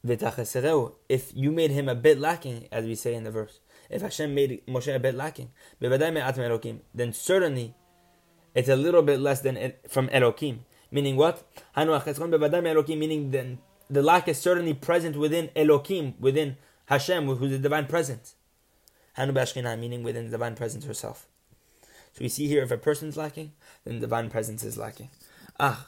if 0.05 1.31
you 1.33 1.51
made 1.51 1.71
him 1.71 1.87
a 1.87 1.95
bit 1.95 2.19
lacking, 2.19 2.67
as 2.71 2.85
we 2.85 2.93
say 2.95 3.13
in 3.13 3.23
the 3.23 3.31
verse, 3.31 3.61
if 3.89 4.01
Hashem 4.01 4.35
made 4.35 4.65
Moshe 4.67 4.93
a 4.93 4.99
bit 4.99 5.15
lacking, 5.15 5.51
then 6.93 7.13
certainly 7.13 7.73
it's 8.53 8.67
a 8.69 8.75
little 8.75 9.01
bit 9.01 9.19
less 9.19 9.39
than 9.41 9.73
from 9.87 10.09
Elokim. 10.09 10.59
Meaning 10.93 11.15
what? 11.15 11.43
Meaning 11.75 13.31
then 13.31 13.57
the 13.89 14.03
lack 14.03 14.27
is 14.27 14.37
certainly 14.39 14.75
present 14.75 15.17
within 15.17 15.49
Elokim, 15.55 16.19
within 16.19 16.57
Hashem, 16.85 17.25
who's 17.25 17.49
the 17.49 17.57
divine 17.57 17.87
presence. 17.87 18.35
Hanu 19.15 19.33
Meaning 19.33 20.03
within 20.03 20.25
the 20.25 20.31
divine 20.31 20.53
presence 20.55 20.85
herself. 20.85 21.25
So 21.81 22.21
we 22.21 22.29
see 22.29 22.47
here 22.47 22.61
if 22.61 22.69
a 22.69 22.77
person's 22.77 23.17
lacking, 23.17 23.53
then 23.83 23.95
the 23.95 24.01
divine 24.01 24.29
presence 24.29 24.63
is 24.63 24.77
lacking. 24.77 25.09
Ah, 25.59 25.87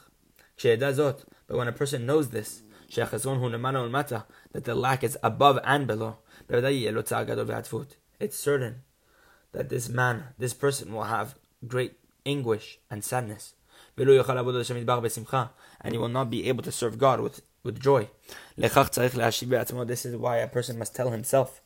but 0.60 1.56
when 1.56 1.68
a 1.68 1.72
person 1.72 2.04
knows 2.04 2.30
this, 2.30 2.62
that 2.92 4.64
the 4.64 4.74
lack 4.74 5.04
is 5.04 5.16
above 5.22 5.60
and 5.62 5.86
below. 5.86 6.16
It's 8.18 8.36
certain 8.36 8.82
that 9.52 9.68
this 9.68 9.88
man, 9.88 10.24
this 10.36 10.54
person 10.54 10.92
will 10.92 11.04
have 11.04 11.36
great 11.66 11.92
anguish 12.24 12.80
and 12.90 13.04
sadness. 13.04 13.54
And 13.98 15.92
he 15.92 15.98
will 15.98 16.08
not 16.08 16.30
be 16.30 16.48
able 16.48 16.62
to 16.62 16.72
serve 16.72 16.98
God 16.98 17.20
with, 17.20 17.42
with 17.62 17.80
joy. 17.80 18.08
This 18.56 18.76
is 20.06 20.16
why 20.16 20.36
a 20.36 20.48
person 20.48 20.78
must 20.78 20.94
tell 20.94 21.10
himself, 21.10 21.60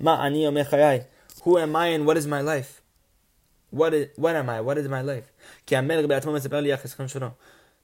Who 0.00 1.58
am 1.58 1.76
I 1.76 1.86
and 1.88 2.06
what 2.06 2.16
is 2.16 2.26
my 2.26 2.40
life? 2.40 2.82
What 3.70 3.94
is 3.94 4.08
what 4.16 4.36
am 4.36 4.48
I? 4.48 4.60
What 4.60 4.78
is 4.78 4.88
my 4.88 5.00
life? 5.00 5.32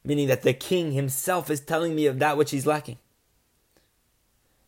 meaning 0.05 0.27
that 0.29 0.43
the 0.43 0.53
king 0.53 0.93
himself 0.93 1.51
is 1.51 1.61
telling 1.61 1.95
me 1.95 2.07
of 2.07 2.19
that 2.19 2.37
which 2.37 2.51
he's 2.51 2.67
lacking. 2.67 2.99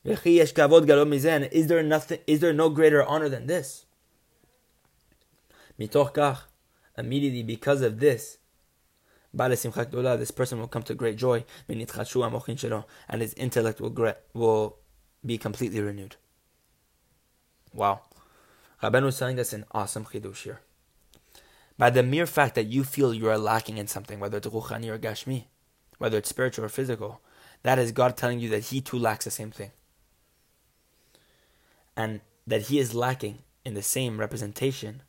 Is 0.04 0.22
there 0.22 1.82
nothing? 1.82 2.18
Is 2.26 2.40
there 2.40 2.52
no 2.52 2.68
greater 2.68 3.02
honor 3.02 3.28
than 3.28 3.46
this? 3.46 3.86
Immediately 6.96 7.42
because 7.42 7.80
of 7.82 7.98
this, 7.98 8.38
this 9.36 10.30
person 10.30 10.60
will 10.60 10.68
come 10.68 10.82
to 10.84 10.94
great 10.94 11.16
joy, 11.16 11.44
and 11.68 11.80
his 13.20 13.34
intellect 13.34 13.80
will 13.80 14.14
will 14.32 14.76
be 15.24 15.38
completely 15.38 15.80
renewed. 15.80 16.16
Wow, 17.72 18.02
Rabbeinu 18.82 19.08
is 19.08 19.18
telling 19.18 19.40
us 19.40 19.52
an 19.52 19.64
awesome 19.72 20.04
chidush 20.04 20.42
here 20.42 20.60
by 21.76 21.90
the 21.90 22.02
mere 22.02 22.26
fact 22.26 22.54
that 22.54 22.66
you 22.66 22.84
feel 22.84 23.12
you 23.12 23.28
are 23.28 23.38
lacking 23.38 23.78
in 23.78 23.86
something, 23.86 24.20
whether 24.20 24.38
it's 24.38 24.46
ruchani 24.46 24.88
or 24.88 24.98
gashmi, 24.98 25.44
whether 25.98 26.18
it's 26.18 26.28
spiritual 26.28 26.64
or 26.64 26.68
physical, 26.68 27.20
that 27.62 27.78
is 27.78 27.92
God 27.92 28.16
telling 28.16 28.38
you 28.38 28.48
that 28.50 28.64
He 28.64 28.80
too 28.80 28.98
lacks 28.98 29.24
the 29.24 29.30
same 29.30 29.50
thing. 29.50 29.72
And 31.96 32.20
that 32.46 32.62
He 32.62 32.78
is 32.78 32.94
lacking 32.94 33.38
in 33.64 33.74
the 33.74 33.82
same 33.82 34.20
representation, 34.20 35.02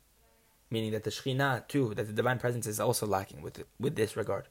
meaning 0.70 0.92
that 0.92 1.04
the 1.04 1.10
Shekhinah 1.10 1.68
too, 1.68 1.94
that 1.94 2.06
the 2.06 2.12
divine 2.12 2.38
presence 2.38 2.66
is 2.66 2.80
also 2.80 3.06
lacking 3.06 3.42
with, 3.42 3.62
with 3.78 3.96
this 3.96 4.16
regard. 4.16 4.48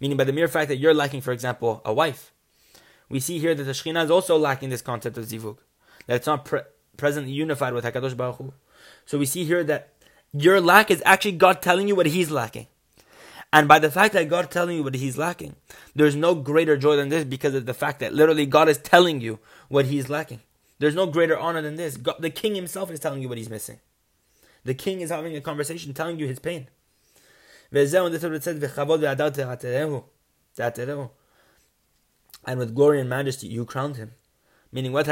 Meaning 0.00 0.16
by 0.16 0.24
the 0.24 0.32
mere 0.32 0.48
fact 0.48 0.68
that 0.68 0.76
you're 0.76 0.94
lacking, 0.94 1.20
for 1.20 1.32
example, 1.32 1.82
a 1.84 1.92
wife, 1.92 2.32
we 3.08 3.20
see 3.20 3.38
here 3.38 3.54
that 3.54 3.64
the 3.64 3.72
Shekhinah 3.72 4.04
is 4.04 4.10
also 4.10 4.36
lacking 4.36 4.68
this 4.68 4.82
concept 4.82 5.16
of 5.16 5.24
zivug, 5.24 5.58
that 6.06 6.16
it's 6.16 6.26
not 6.26 6.44
pre- 6.44 6.60
presently 6.96 7.32
unified 7.32 7.72
with 7.72 7.84
Hakadosh 7.84 8.16
Baruch 8.16 8.36
Hu. 8.36 8.52
So 9.06 9.18
we 9.18 9.26
see 9.26 9.44
here 9.44 9.64
that 9.64 9.94
your 10.32 10.60
lack 10.60 10.90
is 10.90 11.02
actually 11.06 11.32
God 11.32 11.62
telling 11.62 11.88
you 11.88 11.96
what 11.96 12.06
He's 12.06 12.30
lacking. 12.30 12.66
And 13.50 13.66
by 13.66 13.78
the 13.78 13.90
fact 13.90 14.12
that 14.12 14.28
God 14.28 14.50
telling 14.50 14.76
you 14.76 14.82
what 14.82 14.94
He's 14.94 15.16
lacking, 15.16 15.56
there's 15.94 16.14
no 16.14 16.34
greater 16.34 16.76
joy 16.76 16.96
than 16.96 17.08
this 17.08 17.24
because 17.24 17.54
of 17.54 17.64
the 17.64 17.72
fact 17.72 18.00
that 18.00 18.12
literally 18.12 18.44
God 18.44 18.68
is 18.68 18.78
telling 18.78 19.22
you 19.22 19.38
what 19.68 19.86
He's 19.86 20.10
lacking. 20.10 20.40
There's 20.78 20.94
no 20.94 21.06
greater 21.06 21.36
honor 21.36 21.62
than 21.62 21.76
this. 21.76 21.96
God, 21.96 22.16
the 22.20 22.30
King 22.30 22.54
Himself 22.54 22.90
is 22.90 23.00
telling 23.00 23.22
you 23.22 23.28
what 23.28 23.38
He's 23.38 23.48
missing. 23.48 23.80
The 24.68 24.74
King 24.74 25.00
is 25.00 25.08
having 25.08 25.34
a 25.34 25.40
conversation, 25.40 25.94
telling 25.94 26.18
you 26.18 26.26
his 26.26 26.38
pain. 26.38 26.68
And 27.72 27.88
with 32.58 32.74
glory 32.74 33.00
and 33.00 33.08
majesty, 33.08 33.46
you 33.46 33.64
crowned 33.64 33.96
him. 33.96 34.10
Meaning, 34.70 34.92
what 34.92 35.06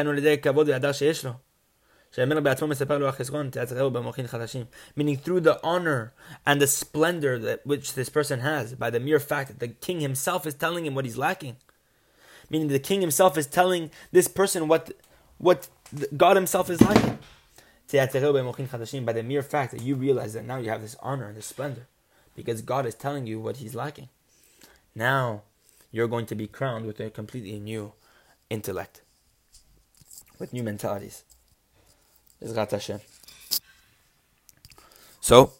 Meaning 4.94 5.16
through 5.16 5.40
the 5.40 5.58
honor 5.64 6.12
and 6.44 6.60
the 6.60 6.66
splendor 6.66 7.38
that 7.38 7.66
which 7.66 7.94
this 7.94 8.10
person 8.10 8.40
has, 8.40 8.74
by 8.74 8.90
the 8.90 9.00
mere 9.00 9.18
fact 9.18 9.48
that 9.48 9.58
the 9.58 9.68
king 9.68 10.00
himself 10.00 10.46
is 10.46 10.52
telling 10.52 10.84
him 10.84 10.94
what 10.94 11.06
he's 11.06 11.16
lacking. 11.16 11.56
Meaning 12.50 12.68
the 12.68 12.78
king 12.78 13.00
himself 13.00 13.38
is 13.38 13.46
telling 13.46 13.90
this 14.12 14.28
person 14.28 14.68
what 14.68 14.92
what 15.38 15.68
God 16.14 16.36
himself 16.36 16.68
is 16.68 16.82
lacking. 16.82 17.18
By 17.90 18.06
the 18.06 19.22
mere 19.24 19.42
fact 19.42 19.72
that 19.72 19.82
you 19.82 19.94
realize 19.94 20.32
that 20.32 20.44
now 20.44 20.58
you 20.58 20.70
have 20.70 20.82
this 20.82 20.96
honor 21.00 21.28
and 21.28 21.36
this 21.36 21.46
splendor, 21.46 21.86
because 22.34 22.62
God 22.62 22.84
is 22.86 22.94
telling 22.94 23.26
you 23.26 23.38
what 23.38 23.58
he's 23.58 23.74
lacking. 23.74 24.08
Now 24.94 25.42
you're 25.92 26.08
going 26.08 26.26
to 26.26 26.34
be 26.34 26.46
crowned 26.46 26.86
with 26.86 26.98
a 27.00 27.10
completely 27.10 27.58
new 27.60 27.92
intellect, 28.50 29.02
with 30.38 30.52
new 30.52 30.62
mentalities. 30.62 31.22
So, 35.20 35.52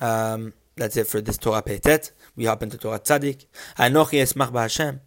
um, 0.00 0.52
that's 0.76 0.96
it 0.96 1.06
for 1.06 1.20
this 1.20 1.38
Torah 1.38 1.62
Peitet. 1.62 2.12
We 2.36 2.44
hop 2.44 2.62
into 2.62 2.78
Torah 2.78 3.00
Tzadik. 3.00 3.46
Anochi 3.76 4.20
esmach 4.22 4.50
b'Hashem. 4.52 5.00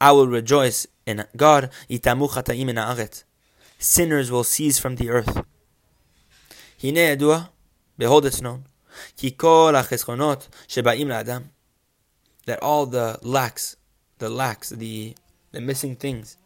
I 0.00 0.12
will 0.12 0.26
rejoice 0.26 0.86
in 1.06 1.24
God. 1.36 1.70
Itamu 1.88 2.28
chataim 2.30 2.68
in 2.70 2.76
haaretz 2.76 3.24
Sinners 3.79 4.31
will 4.31 4.43
cease 4.43 4.79
from 4.79 4.95
the 4.95 5.09
earth. 5.09 5.43
Hine 6.81 6.95
yadua, 6.95 7.49
behold 7.97 8.25
it's 8.25 8.41
known. 8.41 8.65
Ki 9.17 9.31
kol 9.31 9.73
ha'cheschonot 9.73 10.47
shebaim 10.67 11.07
la'adam. 11.07 11.45
That 12.45 12.61
all 12.61 12.85
the 12.85 13.19
lacks, 13.21 13.75
the 14.19 14.29
lacks, 14.29 14.69
the, 14.69 15.15
the 15.51 15.61
missing 15.61 15.95
things 15.95 16.37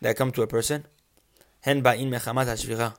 that 0.00 0.16
come 0.16 0.32
to 0.32 0.42
a 0.42 0.46
person, 0.46 0.84
הן 1.64 1.82
באים 1.82 2.10
מחמת 2.10 2.48
השבירה, 2.48 2.90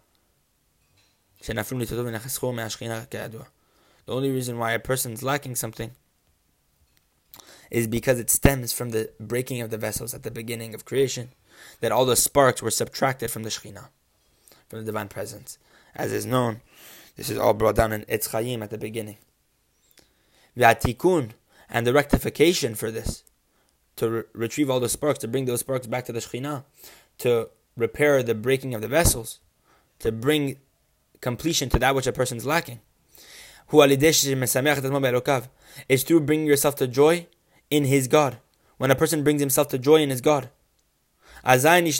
שנפלו 1.41 2.05
ונחסכו 2.05 2.51
מהשכינה 2.51 3.05
כידוע. 3.05 3.45
The 4.05 4.13
only 4.13 4.31
reason 4.31 4.57
why 4.57 4.71
a 4.71 4.79
person 4.79 5.13
is 5.13 5.23
lacking 5.23 5.55
something 5.55 5.91
is 7.71 7.87
because 7.87 8.19
it 8.19 8.29
stems 8.29 8.71
from 8.73 8.89
the 8.91 9.09
breaking 9.19 9.61
of 9.61 9.69
the 9.69 9.77
vessels 9.77 10.13
at 10.13 10.23
the 10.23 10.31
beginning 10.31 10.75
of 10.75 10.85
creation, 10.85 11.29
that 11.80 11.92
all 11.92 12.04
the 12.04 12.16
sparks 12.16 12.62
were 12.62 12.70
subtracted 12.70 13.30
from 13.30 13.42
the 13.42 13.50
Shekhinah. 13.50 13.88
from 14.68 14.78
the 14.80 14.84
divine 14.84 15.08
presence. 15.08 15.58
As 15.96 16.12
is 16.12 16.24
known, 16.24 16.60
this 17.16 17.28
is 17.28 17.38
all 17.38 17.54
brought 17.54 17.74
down 17.74 17.92
in 17.92 18.02
Etz 18.02 18.30
Chaim 18.30 18.62
at 18.62 18.70
the 18.70 18.78
beginning. 18.78 19.16
V'atikun, 20.56 21.32
and 21.68 21.86
the 21.86 21.92
rectification 21.92 22.74
for 22.74 22.90
this, 22.90 23.24
to 23.96 24.10
re- 24.10 24.22
retrieve 24.32 24.70
all 24.70 24.80
the 24.80 24.88
sparks, 24.88 25.18
to 25.18 25.28
bring 25.28 25.44
those 25.44 25.60
sparks 25.60 25.86
back 25.86 26.04
to 26.04 26.12
the 26.12 26.20
Shekhinah, 26.20 26.64
to 27.18 27.48
repair 27.76 28.22
the 28.22 28.34
breaking 28.34 28.74
of 28.74 28.82
the 28.82 28.88
vessels, 28.88 29.40
to 29.98 30.12
bring 30.12 30.58
completion 31.20 31.68
to 31.70 31.78
that 31.78 31.94
which 31.94 32.06
a 32.06 32.12
person 32.12 32.38
is 32.38 32.46
lacking. 32.46 32.80
Is 35.88 36.02
through 36.02 36.20
bringing 36.20 36.46
yourself 36.46 36.74
to 36.76 36.88
joy 36.88 37.26
in 37.70 37.84
his 37.84 38.08
God. 38.08 38.38
When 38.78 38.90
a 38.90 38.96
person 38.96 39.22
brings 39.22 39.40
himself 39.40 39.68
to 39.68 39.78
joy 39.78 39.96
in 39.96 40.10
his 40.10 40.20
God. 40.20 40.48
Then 41.44 41.94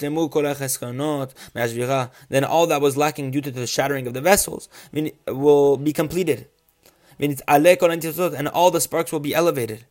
all 2.45 2.67
that 2.67 2.81
was 2.81 2.97
lacking 2.97 3.31
due 3.31 3.41
to 3.41 3.51
the 3.51 3.67
shattering 3.67 4.07
of 4.07 4.15
the 4.15 4.21
vessels 4.21 4.69
will 5.27 5.77
be 5.77 5.93
completed. 5.93 6.49
And 7.19 8.49
all 8.49 8.71
the 8.71 8.81
sparks 8.81 9.13
will 9.13 9.21
be 9.21 9.35
elevated. 9.35 9.85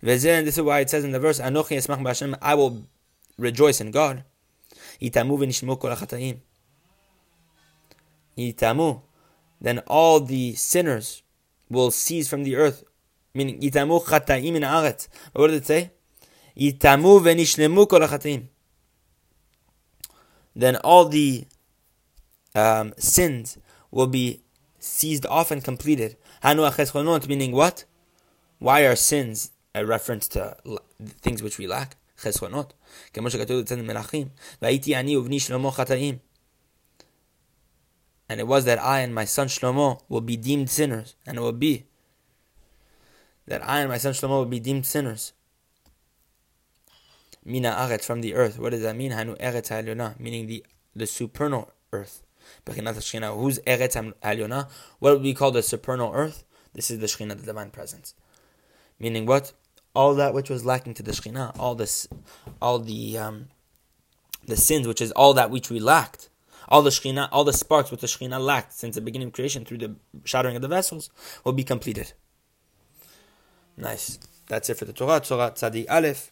This 0.00 0.24
is 0.24 0.60
why 0.60 0.80
it 0.80 0.90
says 0.90 1.04
in 1.04 1.12
the 1.12 1.20
verse, 1.20 1.40
I 1.40 2.54
will 2.54 2.82
rejoice 3.38 3.80
in 3.80 3.90
God. 3.90 4.24
Then 9.60 9.78
all 9.86 10.20
the 10.20 10.54
sinners 10.54 11.22
will 11.70 11.90
cease 11.90 12.28
from 12.28 12.44
the 12.44 12.56
earth. 12.56 12.84
Meaning, 13.34 13.62
in. 13.62 15.08
What 15.32 15.48
did 15.48 15.56
it 15.56 15.66
say? 15.66 15.90
then 20.55 20.75
all 20.77 21.05
the 21.05 21.47
um, 22.55 22.93
sins 22.97 23.57
will 23.91 24.07
be 24.07 24.41
seized 24.79 25.25
off 25.25 25.51
and 25.51 25.63
completed. 25.63 26.17
Hanu 26.41 26.63
acheskonot, 26.63 27.27
meaning 27.27 27.51
what? 27.51 27.85
Why 28.59 28.81
are 28.81 28.95
sins 28.95 29.51
a 29.75 29.85
reference 29.85 30.27
to 30.29 30.57
things 31.21 31.43
which 31.43 31.57
we 31.57 31.67
lack? 31.67 31.95
חסרונות. 32.17 32.73
כמו 33.13 33.29
שכתוב 33.29 33.59
אצלנו 33.59 33.83
מלכים, 33.83 34.27
והייתי 34.61 34.95
אני 34.95 35.17
ובני 35.17 35.39
שלמה 35.39 35.71
חטאים. 35.71 36.17
And 38.29 38.39
it 38.41 38.47
was 38.47 38.65
that 38.65 38.79
I 38.79 38.99
and 38.99 39.15
my 39.15 39.23
son 39.23 39.47
Shlomo 39.47 40.01
will 40.09 40.21
be 40.21 40.35
deemed 40.35 40.69
sinners, 40.69 41.15
and 41.25 41.37
it 41.37 41.41
will 41.41 41.53
be 41.53 41.85
that 43.47 43.61
I 43.63 43.79
and 43.79 43.89
my 43.89 43.97
son 43.97 44.11
Shlomo 44.11 44.39
will 44.39 44.45
be 44.45 44.59
deemed 44.59 44.85
sinners. 44.85 45.31
Mina 47.44 47.70
aretz 47.70 48.04
from 48.04 48.20
the 48.20 48.34
earth. 48.34 48.58
What 48.58 48.70
does 48.70 48.82
that 48.82 48.96
mean? 48.96 49.12
Hanu 49.12 49.36
eretz 49.36 49.68
halyona, 49.68 50.18
meaning 50.20 50.46
the 50.46 50.64
the 50.94 51.06
supernal 51.06 51.72
earth. 51.92 52.22
Who's 52.66 53.58
eretz 53.60 54.14
halyona? 54.22 54.68
What 54.98 55.14
would 55.14 55.22
we 55.22 55.34
call 55.34 55.50
the 55.50 55.62
supernal 55.62 56.12
earth? 56.14 56.44
This 56.74 56.90
is 56.90 57.00
the 57.00 57.06
Shekhinah, 57.06 57.38
the 57.38 57.46
divine 57.46 57.70
presence. 57.70 58.14
Meaning 58.98 59.26
what? 59.26 59.52
All 59.94 60.14
that 60.14 60.32
which 60.32 60.48
was 60.48 60.64
lacking 60.64 60.94
to 60.94 61.02
the 61.02 61.12
Shekhinah, 61.12 61.58
all 61.58 61.74
this, 61.74 62.08
all 62.62 62.78
the 62.78 63.18
um, 63.18 63.48
the 64.46 64.56
sins, 64.56 64.86
which 64.86 65.00
is 65.00 65.12
all 65.12 65.34
that 65.34 65.50
which 65.50 65.70
we 65.70 65.78
lacked, 65.78 66.30
all 66.68 66.82
the 66.82 66.90
Shekhinah, 66.90 67.28
all 67.30 67.44
the 67.44 67.52
sparks 67.52 67.90
which 67.90 68.00
the 68.00 68.06
Shekhinah 68.06 68.40
lacked 68.40 68.72
since 68.72 68.94
the 68.94 69.00
beginning 69.00 69.28
of 69.28 69.34
creation 69.34 69.64
through 69.64 69.78
the 69.78 69.96
shattering 70.24 70.56
of 70.56 70.62
the 70.62 70.68
vessels, 70.68 71.10
will 71.44 71.52
be 71.52 71.64
completed. 71.64 72.12
Nice. 73.76 74.18
That's 74.48 74.68
it 74.70 74.78
for 74.78 74.84
the 74.84 74.92
Torah. 74.92 75.20
Torah 75.20 75.50
Tzadi 75.50 75.86
Aleph. 75.90 76.31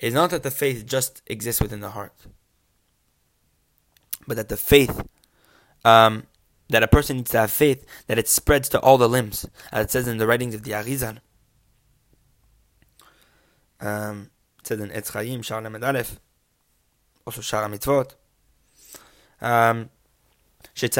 is 0.00 0.14
not 0.14 0.30
that 0.30 0.42
the 0.42 0.50
faith 0.50 0.86
just 0.86 1.22
exists 1.26 1.60
within 1.60 1.80
the 1.80 1.90
heart, 1.90 2.14
but 4.26 4.36
that 4.36 4.48
the 4.48 4.56
faith, 4.56 5.02
um, 5.84 6.24
that 6.68 6.82
a 6.82 6.88
person 6.88 7.16
needs 7.16 7.30
to 7.32 7.38
have 7.38 7.50
faith, 7.50 7.84
that 8.06 8.18
it 8.18 8.28
spreads 8.28 8.68
to 8.68 8.80
all 8.80 8.98
the 8.98 9.08
limbs, 9.08 9.46
as 9.72 9.86
it 9.86 9.90
says 9.90 10.06
in 10.06 10.18
the 10.18 10.26
writings 10.26 10.54
of 10.54 10.62
the 10.62 10.72
Arizal. 10.72 11.18
Um, 13.80 14.30
it 14.58 14.66
says 14.66 14.80
in 14.80 14.90
Etz 14.90 15.12
Chaim, 15.12 15.42
Shar 15.42 15.64
Aleph, 15.64 16.20
also 17.26 17.40
Shar 17.40 17.68
Mitzvot. 17.68 18.14
Um, 19.40 19.90
that 20.74 20.96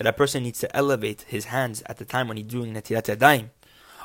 a 0.00 0.12
person 0.12 0.42
needs 0.42 0.58
to 0.60 0.76
elevate 0.76 1.22
his 1.22 1.46
hands 1.46 1.82
at 1.86 1.96
the 1.98 2.04
time 2.04 2.28
when 2.28 2.36
he's 2.36 2.46
doing 2.46 2.72
netilat 2.72 3.16
yadayim, 3.16 3.50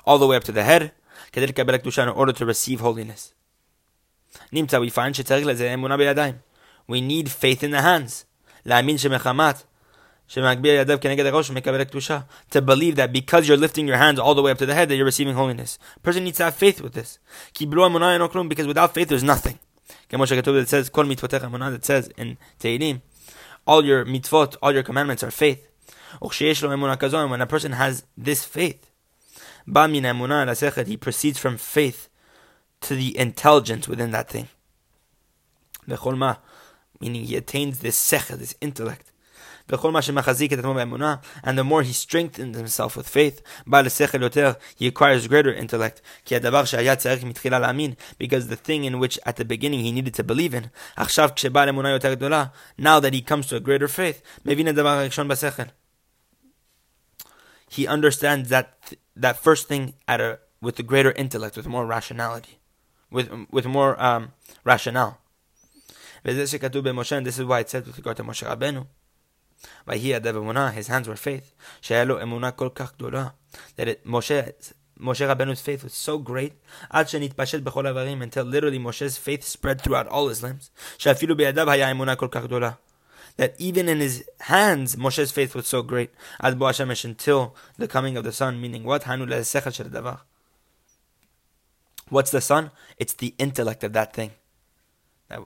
all 0.05 0.17
the 0.17 0.27
way 0.27 0.35
up 0.35 0.43
to 0.43 0.51
the 0.51 0.63
head, 0.63 0.91
in 1.33 2.09
order 2.09 2.33
to 2.33 2.45
receive 2.45 2.79
holiness. 2.79 3.33
we 4.51 4.89
find 4.89 5.15
We 6.87 7.01
need 7.01 7.31
faith 7.31 7.63
in 7.63 7.71
the 7.71 7.81
hands. 7.81 8.25
To 8.65 8.69
believe 12.61 12.95
that 12.95 13.11
because 13.11 13.47
you're 13.47 13.57
lifting 13.57 13.87
your 13.87 13.97
hands 13.97 14.19
all 14.19 14.35
the 14.35 14.41
way 14.41 14.51
up 14.51 14.57
to 14.59 14.65
the 14.65 14.73
head 14.73 14.89
that 14.89 14.95
you're 14.95 15.05
receiving 15.05 15.35
holiness. 15.35 15.77
A 15.97 15.99
person 15.99 16.23
needs 16.23 16.37
to 16.37 16.45
have 16.45 16.55
faith 16.55 16.81
with 16.81 16.93
this. 16.93 17.19
Because 17.57 18.67
without 18.67 18.93
faith 18.93 19.09
there's 19.09 19.23
nothing. 19.23 19.59
It 20.09 20.69
says, 20.69 20.89
It 20.89 21.85
says 21.85 22.09
in 22.17 22.37
Tehillim, 22.59 23.01
all 23.67 23.85
your 23.85 24.05
mitzvot, 24.05 24.55
all 24.61 24.73
your 24.73 24.83
commandments 24.83 25.23
are 25.23 25.31
faith. 25.31 25.67
When 26.19 27.41
a 27.41 27.47
person 27.47 27.71
has 27.73 28.05
this 28.17 28.43
faith, 28.43 28.90
he 29.67 30.97
proceeds 30.97 31.39
from 31.39 31.57
faith 31.57 32.09
to 32.81 32.95
the 32.95 33.17
intelligence 33.17 33.87
within 33.87 34.11
that 34.11 34.29
thing. 34.29 34.47
Meaning 36.99 37.25
he 37.25 37.35
attains 37.35 37.79
this 37.79 37.97
sechel, 37.99 38.37
this 38.37 38.55
intellect. 38.61 39.11
And 39.69 41.57
the 41.57 41.63
more 41.63 41.83
he 41.83 41.93
strengthens 41.93 42.57
himself 42.57 42.97
with 42.97 43.07
faith, 43.07 43.41
he 44.75 44.87
acquires 44.87 45.27
greater 45.27 45.53
intellect. 45.53 46.01
Because 48.17 48.47
the 48.47 48.55
thing 48.55 48.83
in 48.83 48.99
which 48.99 49.19
at 49.25 49.35
the 49.37 49.45
beginning 49.45 49.79
he 49.79 49.91
needed 49.91 50.13
to 50.15 50.23
believe 50.23 50.53
in, 50.53 50.71
now 52.77 52.99
that 52.99 53.13
he 53.13 53.21
comes 53.21 53.47
to 53.47 53.55
a 53.55 53.59
greater 53.61 53.87
faith, 53.87 54.21
he 57.71 57.87
understands 57.87 58.49
that 58.49 58.93
that 59.15 59.37
first 59.37 59.69
thing 59.69 59.93
at 60.05 60.19
a 60.19 60.39
with 60.59 60.77
a 60.77 60.83
greater 60.83 61.13
intellect, 61.13 61.55
with 61.55 61.67
more 61.67 61.85
rationality, 61.85 62.59
with 63.09 63.31
with 63.49 63.65
more 63.65 63.95
um, 64.03 64.33
rationale. 64.65 65.19
This 66.23 66.53
is 66.53 67.45
why 67.45 67.61
it 67.61 67.69
said 67.69 67.87
with 67.87 67.97
regard 67.97 68.17
to 68.17 68.23
Moshe 68.23 68.45
Rabbeinu. 68.45 68.87
by 69.85 69.95
he 69.95 70.09
had 70.09 70.25
His 70.73 70.87
hands 70.87 71.07
were 71.07 71.15
faith. 71.15 71.55
That 71.87 73.87
it, 73.87 74.05
Moshe, 74.05 74.53
Moshe 74.99 75.25
Rabbeinu's 75.25 75.61
faith 75.61 75.83
was 75.83 75.93
so 75.93 76.17
great 76.17 76.53
until 76.91 78.43
literally 78.43 78.79
Moshe's 78.79 79.17
faith 79.17 79.45
spread 79.45 79.81
throughout 79.81 80.07
all 80.07 80.27
his 80.27 80.43
limbs 80.43 80.71
that 83.37 83.55
even 83.57 83.87
in 83.89 83.99
his 83.99 84.23
hands, 84.41 84.97
Moshe's 84.97 85.31
faith 85.31 85.55
was 85.55 85.67
so 85.67 85.81
great, 85.81 86.11
until 86.39 87.55
the 87.77 87.87
coming 87.87 88.17
of 88.17 88.23
the 88.23 88.31
sun, 88.31 88.61
meaning 88.61 88.83
what? 88.83 89.03
What's 92.09 92.31
the 92.31 92.41
sun? 92.41 92.71
It's 92.97 93.13
the 93.13 93.33
intellect 93.37 93.83
of 93.83 93.93
that 93.93 94.13
thing. 94.13 94.31
That, 95.29 95.45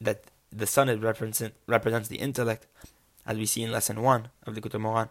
that 0.00 0.24
the 0.52 0.66
sun 0.66 1.00
represent, 1.00 1.54
represents 1.66 2.08
the 2.08 2.16
intellect, 2.16 2.66
as 3.26 3.36
we 3.36 3.46
see 3.46 3.62
in 3.62 3.72
lesson 3.72 4.00
1 4.02 4.28
of 4.46 4.54
the 4.54 4.60
Likutei 4.60 4.80
Moharan. 4.80 5.08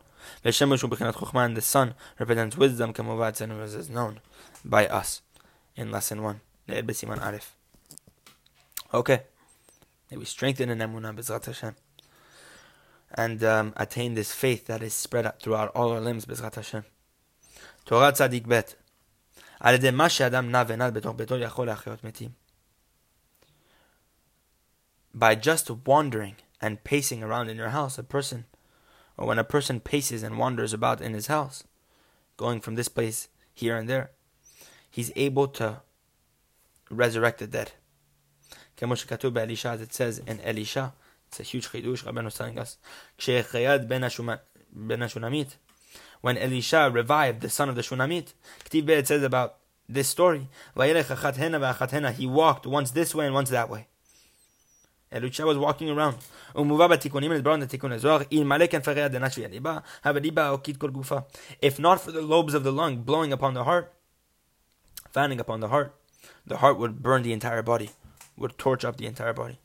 And 1.46 1.58
the 1.58 1.62
sun 1.62 1.94
represents 2.18 2.58
wisdom, 2.58 2.94
as 2.98 3.76
is 3.76 3.90
known 3.90 4.20
by 4.64 4.88
us 4.88 5.22
in 5.76 5.92
lesson 5.92 6.24
1. 6.24 6.42
Okay. 8.94 9.22
May 10.10 10.18
we 10.18 10.26
strengthen 10.26 10.70
in 10.70 10.80
Emunah 10.80 11.16
B'ezrat 11.16 11.46
Hashem 11.46 11.76
and 13.15 13.43
um, 13.45 13.73
attain 13.77 14.15
this 14.15 14.33
faith 14.33 14.67
that 14.67 14.83
is 14.83 14.95
spread 14.95 15.27
out 15.27 15.41
throughout 15.41 15.71
all 15.75 15.93
our 15.93 16.01
limbs, 16.01 16.27
Bezrat 16.27 16.55
Hashem. 16.55 16.85
Torah 17.85 18.13
Tzadik 18.13 18.49
Bet. 18.49 18.77
על 19.61 19.75
ידי 19.75 19.91
מה 19.91 20.09
שאדם 20.09 20.51
נע 20.51 20.63
ונד 20.67 20.95
בתוך 20.95 21.17
ביתו 21.17 21.39
יכול 21.39 21.67
להחיות 21.67 22.05
מתים. 22.05 22.31
by 25.15 25.35
just 25.35 25.71
wandering 25.87 26.35
and 26.61 26.83
pacing 26.83 27.23
around 27.23 27.49
in 27.49 27.57
your 27.57 27.69
house, 27.69 27.99
a 27.99 28.03
person, 28.03 28.47
or 29.17 29.27
when 29.27 29.39
a 29.39 29.45
person 29.45 29.79
paces 29.79 30.23
and 30.23 30.39
wanders 30.39 30.73
about 30.73 31.01
in 31.01 31.15
his 31.15 31.29
house, 31.29 31.63
going 32.37 32.61
from 32.61 32.75
this 32.75 32.89
place 32.89 33.29
here 33.55 33.77
and 33.77 33.89
there, 33.89 34.11
he's 34.91 35.13
able 35.15 35.47
to 35.47 35.81
resurrect 36.91 37.39
the 37.39 37.47
dead. 37.47 37.73
As 38.83 39.81
it 39.81 39.95
says 39.95 40.19
in 40.27 40.41
Elisha, 40.41 40.95
it's 41.30 41.40
a 41.40 41.44
huge 41.44 41.70
chidush. 41.70 42.04
Rabbeinu 42.04 42.28
is 42.28 42.34
telling 42.34 42.58
us, 42.58 42.78
when 46.22 46.38
Elisha 46.38 46.90
revived 46.92 47.42
the 47.42 47.50
son 47.50 47.70
of 47.70 47.76
the 47.76 47.82
Shunamit, 47.82 48.34
it 48.74 49.08
says 49.08 49.24
about 49.24 49.58
this 49.88 50.08
story, 50.08 50.50
he 50.76 52.26
walked 52.28 52.66
once 52.66 52.92
this 52.92 53.14
way 53.14 53.26
and 53.26 53.36
once 53.36 53.50
that 53.52 53.70
way. 53.70 53.88
Elisha 55.12 55.46
was 55.46 55.58
walking 55.58 55.90
around. 55.90 56.18
If 61.62 61.80
not 61.80 62.02
for 62.02 62.12
the 62.12 62.22
lobes 62.22 62.54
of 62.54 62.64
the 62.64 62.72
lung 62.72 62.98
blowing 62.98 63.32
upon 63.34 63.54
the 63.54 63.64
heart, 63.64 63.94
fanning 65.12 65.40
upon 65.40 65.60
the 65.60 65.68
heart, 65.70 65.96
the 66.46 66.58
heart 66.58 66.78
would 66.78 67.02
burn 67.02 67.24
the 67.24 67.34
entire 67.34 67.62
body, 67.62 67.92
would 68.36 68.58
torch 68.58 68.84
up 68.84 68.98
the 68.98 69.06
entire 69.06 69.34
body. 69.34 69.60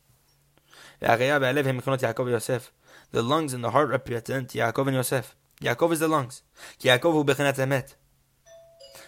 The 3.12 3.22
lungs 3.22 3.52
and 3.52 3.62
the 3.62 3.70
heart 3.70 3.88
represent 3.88 4.48
Yaakov 4.48 4.86
and 4.86 4.96
Yosef. 4.96 5.36
Yaakov 5.60 5.92
is 5.92 6.00
the 6.00 6.08
lungs. 6.08 6.42
Yaakov 6.80 7.94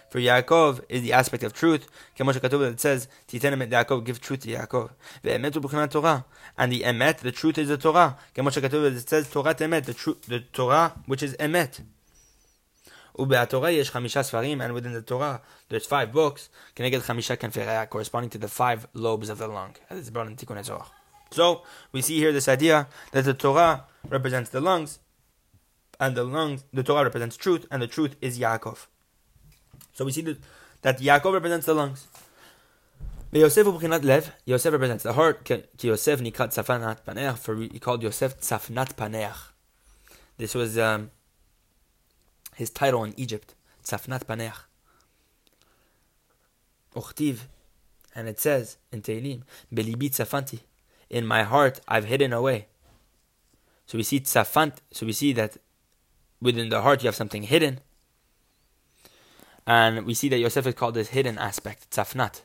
for 0.09 0.21
Yaakov 0.21 0.83
is 0.89 1.03
the 1.03 1.13
aspect 1.13 1.43
of 1.43 1.53
truth. 1.53 1.89
It 2.19 2.81
says, 2.81 3.09
Yaakov, 3.29 4.05
give 4.05 4.21
truth 4.21 4.41
to 4.41 4.49
Yaakov. 4.49 4.91
And 6.57 6.73
the 6.73 6.81
emet, 6.81 7.19
the 7.19 7.33
truth 7.33 7.59
is 7.59 7.69
the 7.69 7.77
Torah. 7.77 8.17
It 8.35 9.09
says, 9.09 9.31
Torah 9.31 9.55
emet, 9.55 9.85
the, 9.85 9.95
truth, 9.95 10.23
the 10.27 10.41
Torah, 10.41 10.95
which 11.07 11.23
is 11.23 11.35
emet. 11.37 11.81
And 13.19 13.29
within 14.75 14.93
the 14.93 15.03
Torah, 15.03 15.41
there's 15.69 15.87
five 15.87 16.13
books, 16.13 16.51
corresponding 16.77 18.31
to 18.31 18.39
the 18.39 18.49
five 18.49 18.87
lobes 18.93 19.29
of 19.29 19.39
the 19.39 19.49
lung. 19.49 19.75
That 19.89 19.99
is 19.99 20.11
brought 20.11 20.29
in 20.29 20.37
Tikkun 20.37 20.59
So, 21.31 21.63
we 21.93 22.03
see 22.03 22.19
here 22.19 22.33
this 22.33 22.49
idea 22.49 22.89
that 23.13 23.25
the 23.25 23.35
Torah 23.35 23.85
represents 24.09 24.51
the 24.51 24.61
lungs, 24.61 25.01
and 25.99 26.17
the 26.17 26.25
lungs, 26.25 26.65
the 26.73 26.83
Torah 26.83 27.05
represents 27.05 27.37
truth, 27.37 27.67
and 27.71 27.83
the 27.83 27.87
truth 27.87 28.17
is 28.21 28.39
Yaakov. 28.39 28.87
So 29.93 30.05
we 30.05 30.13
see 30.13 30.23
that, 30.23 30.39
that 30.83 30.99
Yaakov 31.01 31.33
represents 31.33 31.67
the 31.67 31.75
lungs. 31.75 32.07
Yosef. 33.33 33.67
Yosef 34.45 34.73
represents 34.73 35.03
the 35.03 35.13
heart. 35.13 35.51
Yosef 35.83 36.21
nikat 36.21 36.55
tzafnat 36.55 37.05
paneach. 37.05 37.39
For 37.39 37.57
he 37.57 37.79
called 37.79 38.03
Yosef 38.03 38.41
tzafnat 38.41 38.95
paneach. 38.95 39.37
This 40.39 40.55
was 40.55 40.79
um, 40.79 41.11
his 42.55 42.71
title 42.71 43.05
in 43.05 43.15
Egypt. 43.17 43.55
Tzafnat 43.85 44.25
paneach. 44.25 44.59
Uchtiv, 46.95 47.41
and 48.15 48.27
it 48.27 48.41
says 48.41 48.79
in 48.91 49.03
Tehillim, 49.03 49.43
Belibi 49.75 50.09
tzafanti. 50.11 50.61
In 51.09 51.27
my 51.27 51.43
heart, 51.45 51.81
I've 51.87 52.07
hidden 52.07 52.33
away. 52.33 52.67
So 53.87 53.97
we 53.99 54.03
see 54.03 54.21
tzafant. 54.21 54.79
So 54.91 55.07
we 55.07 55.13
see 55.13 55.33
that 55.35 55.57
within 56.41 56.69
the 56.69 56.83
heart 56.83 57.03
you 57.03 57.09
have 57.09 57.15
something 57.15 57.45
hidden. 57.45 57.81
And 59.67 60.05
we 60.07 60.15
see 60.15 60.29
that 60.29 60.39
Yosef 60.39 60.67
is 60.67 60.75
called 60.75 60.95
this 60.95 61.09
hidden 61.09 61.39
aspect, 61.39 61.91
tzafnat. 61.91 62.43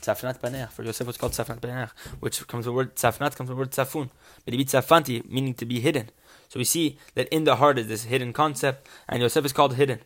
Tzafnat 0.00 0.40
paneach. 0.40 0.70
For 0.70 0.82
Yosef 0.82 1.06
was 1.06 1.16
called 1.16 1.32
tzafnat 1.32 1.60
paneach, 1.60 1.90
which 2.20 2.46
comes 2.46 2.64
from 2.64 2.72
the 2.72 2.76
word 2.76 2.96
tzafnat, 2.96 3.36
comes 3.36 3.36
from 3.36 3.46
the 3.46 3.56
word 3.56 3.70
tzafun. 3.70 4.10
But 4.44 4.54
it 4.54 4.66
tzafanti, 4.66 5.28
meaning 5.30 5.54
to 5.54 5.66
be 5.66 5.80
hidden. 5.80 6.10
So 6.48 6.58
we 6.58 6.64
see 6.64 6.98
that 7.14 7.28
in 7.28 7.44
the 7.44 7.56
heart 7.56 7.78
is 7.78 7.88
this 7.88 8.04
hidden 8.04 8.32
concept, 8.32 8.88
and 9.08 9.20
Yosef 9.22 9.44
is 9.44 9.52
called 9.52 9.74
hidden. 9.74 10.00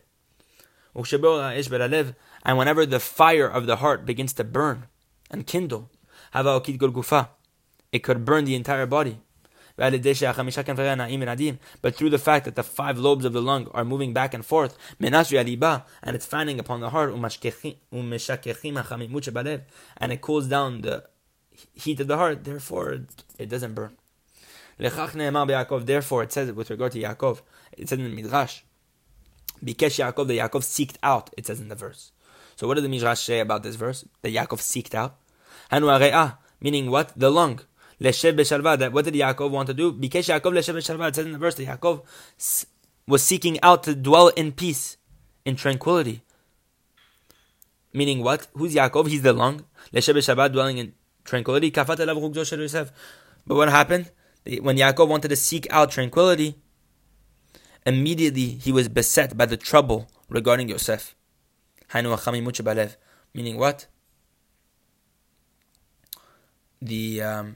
And 0.93 2.57
whenever 2.57 2.85
the 2.85 2.99
fire 2.99 3.47
of 3.47 3.65
the 3.65 3.77
heart 3.77 4.05
begins 4.05 4.33
to 4.33 4.43
burn 4.43 4.87
and 5.29 5.47
kindle, 5.47 5.89
it 7.95 8.03
could 8.03 8.25
burn 8.25 8.43
the 8.43 8.55
entire 8.55 8.85
body. 8.85 9.21
But 9.77 9.93
through 11.95 12.09
the 12.09 12.25
fact 12.27 12.45
that 12.45 12.55
the 12.55 12.63
five 12.63 12.97
lobes 12.97 13.25
of 13.25 13.33
the 13.33 13.41
lung 13.41 13.67
are 13.73 13.85
moving 13.85 14.13
back 14.13 14.33
and 14.33 14.45
forth, 14.45 14.77
and 14.99 15.15
it's 15.15 16.25
fanning 16.25 16.59
upon 16.59 16.81
the 16.81 16.89
heart, 16.89 17.13
and 17.13 17.25
it 20.11 20.21
cools 20.21 20.47
down 20.47 20.81
the 20.81 21.05
heat 21.73 21.99
of 22.01 22.07
the 22.07 22.17
heart, 22.17 22.43
therefore 22.43 22.99
it 23.39 23.49
doesn't 23.49 23.73
burn. 23.73 23.95
Therefore, 24.77 26.23
it 26.23 26.33
says 26.33 26.51
with 26.51 26.69
regard 26.69 26.91
to 26.91 26.99
Yaakov, 26.99 27.39
it 27.77 27.87
says 27.87 27.99
in 27.99 28.05
the 28.05 28.09
Midrash, 28.09 28.59
because 29.63 29.97
Yaakov, 29.97 30.27
the 30.27 30.39
Yaakov 30.39 30.63
seeked 30.63 30.97
out, 31.01 31.29
it 31.37 31.47
says 31.47 31.61
in 31.61 31.69
the 31.69 31.75
verse. 31.75 32.11
So 32.57 32.67
what 32.67 32.73
does 32.73 32.83
the 32.83 32.89
Midrash 32.89 33.21
say 33.21 33.39
about 33.39 33.63
this 33.63 33.75
verse? 33.75 34.03
That 34.21 34.33
Yaakov 34.33 34.59
seeked 34.59 34.93
out? 34.93 35.15
Meaning 36.61 36.89
what? 36.89 37.11
The 37.17 37.29
lung. 37.29 37.59
Leshev 38.01 38.35
b'shalva. 38.35 38.91
What 38.91 39.05
did 39.05 39.13
Yaakov 39.13 39.51
want 39.51 39.67
to 39.67 39.73
do? 39.73 39.93
Bikesh 39.93 40.29
Yaakov 40.29 40.53
leshev 40.53 40.75
b'shalva. 40.75 41.09
It 41.09 41.15
says 41.15 41.25
in 41.25 41.31
the 41.31 41.37
verse 41.37 41.55
that 41.55 41.67
Yaakov 41.67 42.03
was 43.07 43.23
seeking 43.23 43.59
out 43.61 43.83
to 43.83 43.95
dwell 43.95 44.29
in 44.29 44.51
peace, 44.51 44.97
in 45.45 45.55
tranquility. 45.55 46.21
Meaning 47.93 48.23
what? 48.23 48.47
Who's 48.53 48.75
Yaakov? 48.75 49.07
He's 49.07 49.21
the 49.21 49.33
lung. 49.33 49.65
Leshev 49.93 50.15
b'shalva, 50.15 50.51
dwelling 50.51 50.77
in 50.77 50.93
tranquility. 51.23 51.71
Kafat 51.71 51.99
Yosef. 52.57 52.91
But 53.47 53.55
what 53.55 53.69
happened? 53.69 54.11
When 54.61 54.77
Yaakov 54.77 55.07
wanted 55.07 55.29
to 55.29 55.35
seek 55.35 55.67
out 55.71 55.91
tranquility, 55.91 56.55
immediately 57.85 58.47
he 58.47 58.71
was 58.71 58.89
beset 58.89 59.37
by 59.37 59.45
the 59.45 59.57
trouble 59.57 60.07
regarding 60.29 60.69
Yosef. 60.69 61.15
Meaning 61.93 63.57
what? 63.57 63.87
The 66.81 67.21
um, 67.21 67.55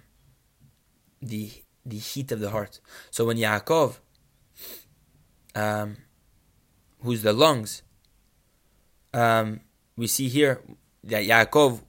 the 1.22 1.52
the 1.86 1.98
heat 1.98 2.32
of 2.32 2.40
the 2.40 2.52
heart. 2.52 2.80
So 3.10 3.26
when 3.26 3.38
Yaakov, 3.38 4.00
um, 5.56 5.98
who's 7.02 7.24
the 7.24 7.34
lungs, 7.34 7.82
um, 9.14 9.62
we 9.96 10.08
see 10.08 10.28
here 10.28 10.62
that 11.04 11.24
Yaakov, 11.24 11.82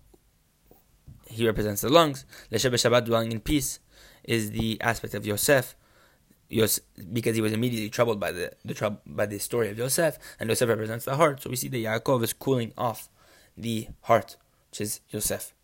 he 1.29 1.47
represents 1.47 1.83
the 1.83 1.89
lungs. 1.91 2.25
Lesheb 2.51 2.73
Shabbat, 2.73 3.05
dwelling 3.05 3.33
in 3.33 3.41
peace, 3.41 3.79
is 4.25 4.53
the 4.53 4.81
aspect 4.81 5.15
of 5.15 5.27
Yosef. 5.27 5.77
Because 6.49 7.37
he 7.37 7.41
was 7.41 7.53
immediately 7.53 7.91
troubled 7.91 8.19
by 8.19 8.33
the, 8.33 8.53
the 8.65 8.75
trouble 8.75 9.01
by 9.07 9.25
the 9.25 9.39
story 9.39 9.71
of 9.71 9.79
Yosef, 9.79 10.19
and 10.41 10.49
Yosef 10.49 10.69
represents 10.69 11.05
the 11.05 11.15
heart. 11.15 11.41
So 11.43 11.51
we 11.51 11.55
see 11.55 11.69
that 11.69 11.79
Yaakov 11.79 12.25
is 12.25 12.33
cooling 12.33 12.73
off 12.77 13.09
the 13.57 13.89
heart, 14.03 14.37
which 14.71 14.81
is 14.81 15.01
Yosef. 15.11 15.55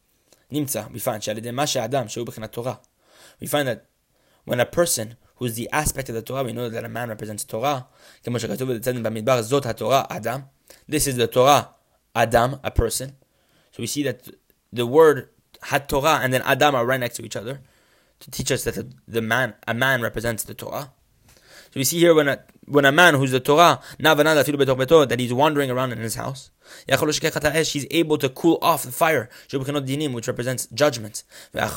Nimtza, 0.52 0.88
we 0.92 1.00
find 1.00 1.20
Torah 2.52 2.80
we 3.40 3.46
find 3.46 3.68
that 3.68 3.86
when 4.44 4.60
a 4.60 4.66
person 4.66 5.16
who 5.36 5.44
is 5.44 5.54
the 5.54 5.68
aspect 5.70 6.08
of 6.08 6.14
the 6.14 6.22
Torah, 6.22 6.44
we 6.44 6.52
know 6.52 6.68
that 6.68 6.84
a 6.84 6.88
man 6.88 7.08
represents 7.08 7.44
Torah. 7.44 7.86
This 8.24 8.42
is 11.06 11.16
the 11.16 11.26
Torah, 11.26 11.68
Adam, 12.14 12.60
a 12.64 12.70
person. 12.70 13.16
So 13.72 13.82
we 13.82 13.86
see 13.86 14.02
that 14.04 14.28
the 14.72 14.86
word 14.86 15.28
had 15.62 15.88
Torah 15.88 16.20
and 16.22 16.32
then 16.32 16.42
Adam 16.42 16.74
are 16.74 16.86
right 16.86 17.00
next 17.00 17.16
to 17.16 17.24
each 17.24 17.36
other 17.36 17.60
to 18.20 18.30
teach 18.30 18.50
us 18.50 18.64
that 18.64 18.86
the 19.06 19.22
man, 19.22 19.54
a 19.68 19.74
man 19.74 20.00
represents 20.00 20.44
the 20.44 20.54
Torah. 20.54 20.92
So 21.76 21.80
we 21.80 21.84
see 21.84 21.98
here 21.98 22.14
when 22.14 22.26
a, 22.26 22.42
when 22.64 22.86
a 22.86 22.90
man 22.90 23.16
who's 23.16 23.32
the 23.32 23.40
Torah, 23.40 23.78
that 23.98 25.16
he's 25.18 25.34
wandering 25.34 25.70
around 25.70 25.92
in 25.92 25.98
his 25.98 26.14
house, 26.14 26.50
he's 26.86 27.86
able 27.90 28.16
to 28.16 28.30
cool 28.30 28.58
off 28.62 28.84
the 28.84 28.92
fire, 28.92 29.28
which 29.52 30.26
represents 30.26 30.66
judgment. 30.68 31.22
And 31.52 31.70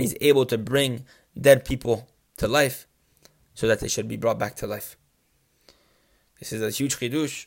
he's 0.00 0.14
able 0.20 0.46
to 0.46 0.58
bring 0.58 1.06
dead 1.40 1.64
people 1.64 2.08
to 2.36 2.46
life 2.46 2.86
so 3.52 3.66
that 3.66 3.80
they 3.80 3.88
should 3.88 4.06
be 4.06 4.16
brought 4.16 4.38
back 4.38 4.54
to 4.54 4.68
life. 4.68 4.96
This 6.38 6.52
is 6.52 6.62
a 6.62 6.70
huge 6.70 7.00
chidush. 7.00 7.46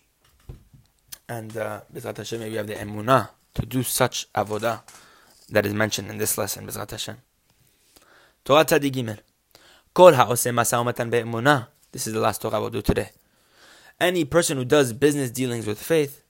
And 1.29 1.55
uh, 1.55 1.79
Hashem, 1.93 2.41
we 2.41 2.55
have 2.55 2.67
the 2.67 2.73
emunah 2.73 3.29
to 3.53 3.65
do 3.65 3.83
such 3.83 4.29
avodah 4.33 4.81
that 5.49 5.65
is 5.65 5.73
mentioned 5.73 6.09
in 6.09 6.17
this 6.17 6.37
lesson, 6.37 6.67
Bezrat 6.67 6.91
Hashem. 6.91 7.15
Torah 8.43 8.65
Tzadik 8.65 8.91
Gimel. 8.91 9.19
Kol 9.94 10.12
ha'oseh 10.12 10.52
masa 10.52 11.10
be'emunah. 11.10 11.68
This 11.92 12.06
is 12.06 12.12
the 12.12 12.20
last 12.20 12.42
Torah 12.42 12.60
we'll 12.60 12.70
do 12.70 12.82
today. 12.82 13.10
Any 13.98 14.24
person 14.24 14.58
who 14.58 14.64
does 14.64 14.92
business 14.92 15.30
dealings 15.30 15.66
with 15.66 15.80
faith, 15.80 16.22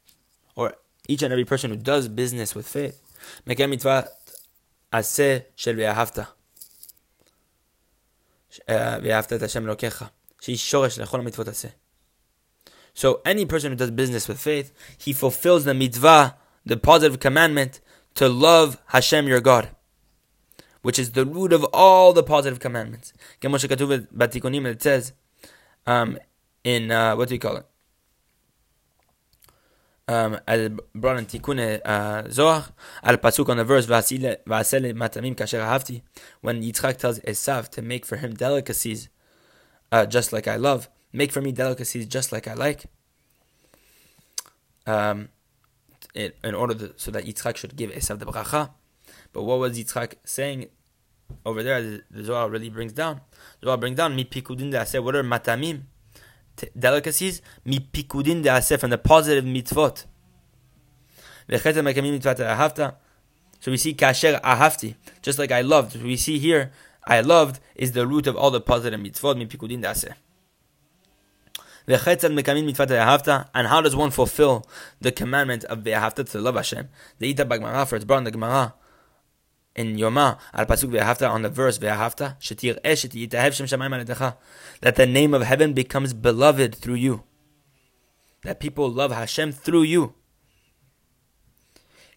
or 0.54 0.74
each 1.08 1.22
and 1.22 1.32
every 1.32 1.44
person 1.44 1.70
who 1.70 1.76
does 1.76 2.08
business 2.08 2.54
with 2.54 2.66
faith, 2.66 3.02
מקיים 3.46 3.70
מצוות 3.70 4.04
עשה 4.92 5.38
של 5.56 5.76
ואהבת. 5.78 6.18
ואהבת 8.68 9.32
את 9.32 9.42
השם 9.42 9.64
אלוקיך, 9.64 10.04
שהיא 10.40 10.56
שורש 10.56 10.98
לכל 10.98 11.20
המצוות 11.20 11.48
עשה. 11.48 11.68
So 12.94 13.20
any 13.24 13.44
person 13.44 13.72
who 13.72 13.76
does 13.76 13.90
business 13.90 14.28
with 14.28 14.38
faith, 14.38 14.72
he 14.96 15.12
fulfills 15.12 15.64
the 15.64 15.74
mitzvah, 15.74 16.36
the 16.64 16.76
positive 16.76 17.20
commandment, 17.20 17.80
to 18.14 18.28
love 18.28 18.78
Hashem 18.86 19.28
your 19.28 19.40
God, 19.40 19.68
which 20.81 20.97
is 20.97 21.11
the 21.11 21.25
root 21.25 21.53
of 21.53 21.63
all 21.73 22.13
the 22.13 22.23
positive 22.23 22.59
commandments. 22.59 23.13
It 23.41 24.81
says 24.81 25.13
um, 25.85 26.17
in, 26.63 26.91
uh, 26.91 27.15
what 27.15 27.29
do 27.29 27.35
you 27.35 27.39
call 27.39 27.57
it? 27.57 27.65
Um, 30.07 30.39
brought 30.93 31.17
in 31.17 31.25
Tikkun 31.25 31.79
uh, 31.85 32.29
Zohar, 32.29 32.65
al 33.01 33.17
pasuk 33.17 33.47
on 33.47 33.57
the 33.57 33.63
verse 33.63 33.85
Vasile 33.85 34.35
matamim 34.45 35.35
kasher 35.35 35.61
hafti, 35.61 36.01
when 36.41 36.61
Yitzchak 36.61 36.97
tells 36.97 37.19
Esav 37.19 37.69
to 37.69 37.81
make 37.81 38.05
for 38.05 38.17
him 38.17 38.33
delicacies, 38.33 39.07
uh, 39.91 40.05
just 40.05 40.33
like 40.33 40.49
I 40.49 40.57
love, 40.57 40.89
make 41.13 41.31
for 41.31 41.39
me 41.39 41.53
delicacies 41.53 42.07
just 42.07 42.33
like 42.33 42.45
I 42.47 42.55
like. 42.55 42.85
Um, 44.85 45.29
it, 46.13 46.35
in 46.43 46.55
order 46.55 46.73
to, 46.73 46.93
so 46.97 47.11
that 47.11 47.25
Yitzchak 47.25 47.55
should 47.55 47.77
give 47.77 47.91
Esav 47.91 48.19
the 48.19 48.25
bracha. 48.25 48.71
But 49.33 49.43
what 49.43 49.59
was 49.59 49.77
Yitzchak 49.77 50.15
saying 50.23 50.67
over 51.45 51.63
there? 51.63 52.01
The, 52.09 52.23
Zohar 52.23 52.49
really 52.49 52.69
brings 52.69 52.93
down. 52.93 53.21
The 53.59 53.65
Zohar 53.67 53.77
brings 53.77 53.97
down 53.97 54.15
mi 54.15 54.25
pikudin 54.25 54.71
de 54.71 55.01
What 55.01 55.15
are 55.15 55.23
matamim? 55.23 55.83
delicacies, 56.77 57.41
mi 57.65 57.79
pikudin 57.79 58.43
de 58.43 58.77
from 58.77 58.89
the 58.89 58.97
positive 58.97 59.45
mitzvot. 59.45 60.05
So 63.59 63.71
we 63.71 63.77
see 63.77 63.93
kasher 63.93 64.41
ahafti, 64.41 64.95
just 65.21 65.39
like 65.39 65.51
I 65.51 65.61
loved. 65.61 66.01
We 66.01 66.17
see 66.17 66.39
here, 66.39 66.71
I 67.05 67.21
loved 67.21 67.59
is 67.75 67.93
the 67.93 68.05
root 68.05 68.27
of 68.27 68.35
all 68.35 68.51
the 68.51 68.61
positive 68.61 68.99
mitzvot, 68.99 69.37
mi 69.37 69.45
pikudin 69.45 69.81
de 69.81 70.15
and 71.87 73.67
how 73.67 73.81
does 73.81 73.95
one 73.95 74.11
fulfill 74.11 74.65
the 74.99 75.11
commandment 75.11 75.63
of 75.65 75.79
ve'ahavta 75.79 76.29
to 76.29 76.39
love 76.39 76.55
Hashem? 76.55 76.89
The 77.17 77.29
Ita 77.29 77.45
Bagmara, 77.45 77.87
for 77.87 77.95
it's 77.95 78.05
brought 78.05 78.19
in 78.19 78.23
the 78.25 78.31
Gemara, 78.31 78.75
in 79.75 79.95
Yoma 79.95 80.37
al 80.53 80.65
pasuk 80.65 80.91
ve'ahavta 80.91 81.29
on 81.29 81.41
the 81.41 81.49
verse 81.49 81.77
ve'ahavta 81.77 82.39
shetir 82.39 82.81
eshet 82.81 83.11
yitahev 83.11 83.53
shem 83.53 83.65
shamayim 83.65 84.03
aledecha 84.03 84.35
that 84.81 84.95
the 84.95 85.05
name 85.05 85.33
of 85.33 85.43
heaven 85.43 85.73
becomes 85.73 86.13
beloved 86.13 86.75
through 86.75 86.95
you. 86.95 87.23
That 88.43 88.59
people 88.59 88.89
love 88.89 89.11
Hashem 89.11 89.51
through 89.51 89.83
you. 89.83 90.15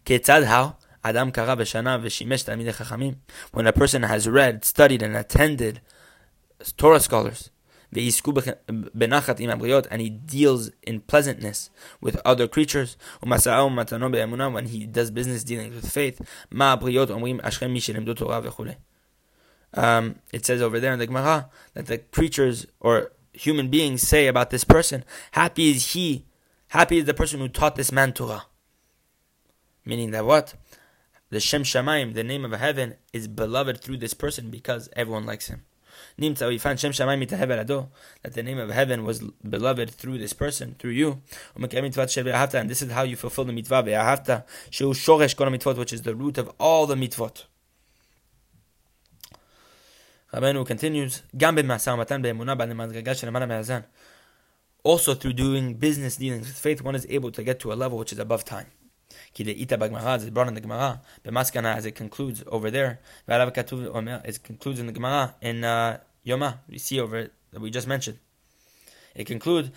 Ketzad 0.05 0.45
how 0.45 0.77
Adam 1.03 1.31
kara 1.31 1.57
b'shana 1.57 2.03
v'shimesh 2.03 2.45
talmidei 2.45 2.75
chachamim 2.75 3.17
when 3.53 3.67
a 3.67 3.73
person 3.73 4.03
has 4.03 4.29
read, 4.29 4.65
studied, 4.65 5.03
and 5.03 5.17
attended 5.17 5.81
Torah 6.77 7.01
scholars 7.01 7.51
and 9.91 10.01
he 10.01 10.11
deals 10.11 10.71
in 10.83 11.01
pleasantness 11.01 11.71
with 12.01 12.21
other 12.25 12.49
creatures. 12.49 12.97
When 13.21 14.67
he 14.67 14.87
does 14.87 15.11
business 15.11 15.45
dealing 15.45 15.75
with 15.75 15.91
faith, 15.91 16.21
um, 19.77 20.15
it 20.33 20.47
says 20.47 20.63
over 20.63 20.81
there 20.81 20.93
in 20.93 20.99
the 20.99 21.07
Gemara 21.07 21.49
that 21.75 21.87
the 21.87 21.99
creatures 21.99 22.67
or 22.81 23.13
human 23.33 23.69
beings 23.69 24.03
say 24.03 24.29
about 24.29 24.51
this 24.51 24.65
person, 24.65 25.05
Happy 25.33 25.71
is 25.71 25.93
he, 25.93 26.27
happy 26.69 26.99
is 26.99 27.05
the 27.05 27.15
person 27.15 27.41
who 27.41 27.49
taught 27.49 27.77
this 27.77 27.93
man 27.93 28.13
Torah. 28.13 28.45
Meaning 29.85 30.13
that 30.13 30.25
what? 30.25 30.55
The 31.31 31.41
Shem 31.41 31.65
Shamayim, 31.65 32.15
the 32.15 32.25
name 32.25 32.45
of 32.45 32.53
heaven, 32.53 32.95
is 33.13 33.27
beloved 33.27 33.81
through 33.81 33.97
this 33.99 34.15
person 34.15 34.51
because 34.51 34.89
everyone 34.95 35.27
likes 35.27 35.49
him. 35.49 35.63
Nimtza, 36.19 36.47
we 36.49 36.59
find 36.59 36.79
Shem 36.79 36.93
Shamayim 36.93 37.89
that 38.23 38.35
the 38.35 38.43
name 38.43 38.59
of 38.59 38.71
heaven 38.71 39.05
was 39.05 39.25
beloved 39.49 39.91
through 39.91 40.19
this 40.19 40.33
person, 40.33 40.77
through 40.79 40.93
you. 40.93 41.23
And 41.57 41.71
this 42.71 42.83
is 42.83 42.93
how 42.93 43.03
you 43.03 43.17
fulfill 43.17 43.45
the 43.45 43.53
mitzvah, 43.53 43.83
which 45.75 45.93
is 45.93 46.03
the 46.03 46.15
root 46.15 46.39
of 46.39 46.53
all 46.61 46.87
the 46.87 46.95
mitzvot. 46.95 47.45
Rabbeinu 50.33 50.67
continues, 50.67 51.23
also 54.85 55.15
through 55.15 55.33
doing 55.33 55.75
business 55.75 56.17
dealings 56.17 56.47
with 56.47 56.59
faith, 56.59 56.83
one 56.83 56.95
is 56.95 57.07
able 57.09 57.31
to 57.33 57.43
get 57.43 57.59
to 57.61 57.73
a 57.73 57.75
level 57.75 57.99
which 57.99 58.13
is 58.13 58.19
above 58.19 58.45
time. 58.45 58.67
Is 59.37 60.31
brought 60.31 60.49
in 60.49 60.55
the 60.55 60.61
Gemara. 60.61 61.01
Bemaskana, 61.25 61.77
as 61.77 61.87
it 61.87 61.95
concludes 61.97 62.45
over 62.47 62.71
there. 62.71 63.01
It 63.27 64.43
concludes 64.43 64.81
in 64.81 64.87
the 64.87 64.93
Gemara 64.93 65.35
in 65.41 65.65
uh, 65.65 65.99
Yoma. 66.25 66.59
We 66.69 66.79
see 66.79 67.01
over 67.01 67.17
it 67.17 67.33
that 67.53 67.61
we 67.61 67.71
just 67.71 67.87
mentioned. 67.87 68.19
It 69.15 69.27
concludes. 69.27 69.71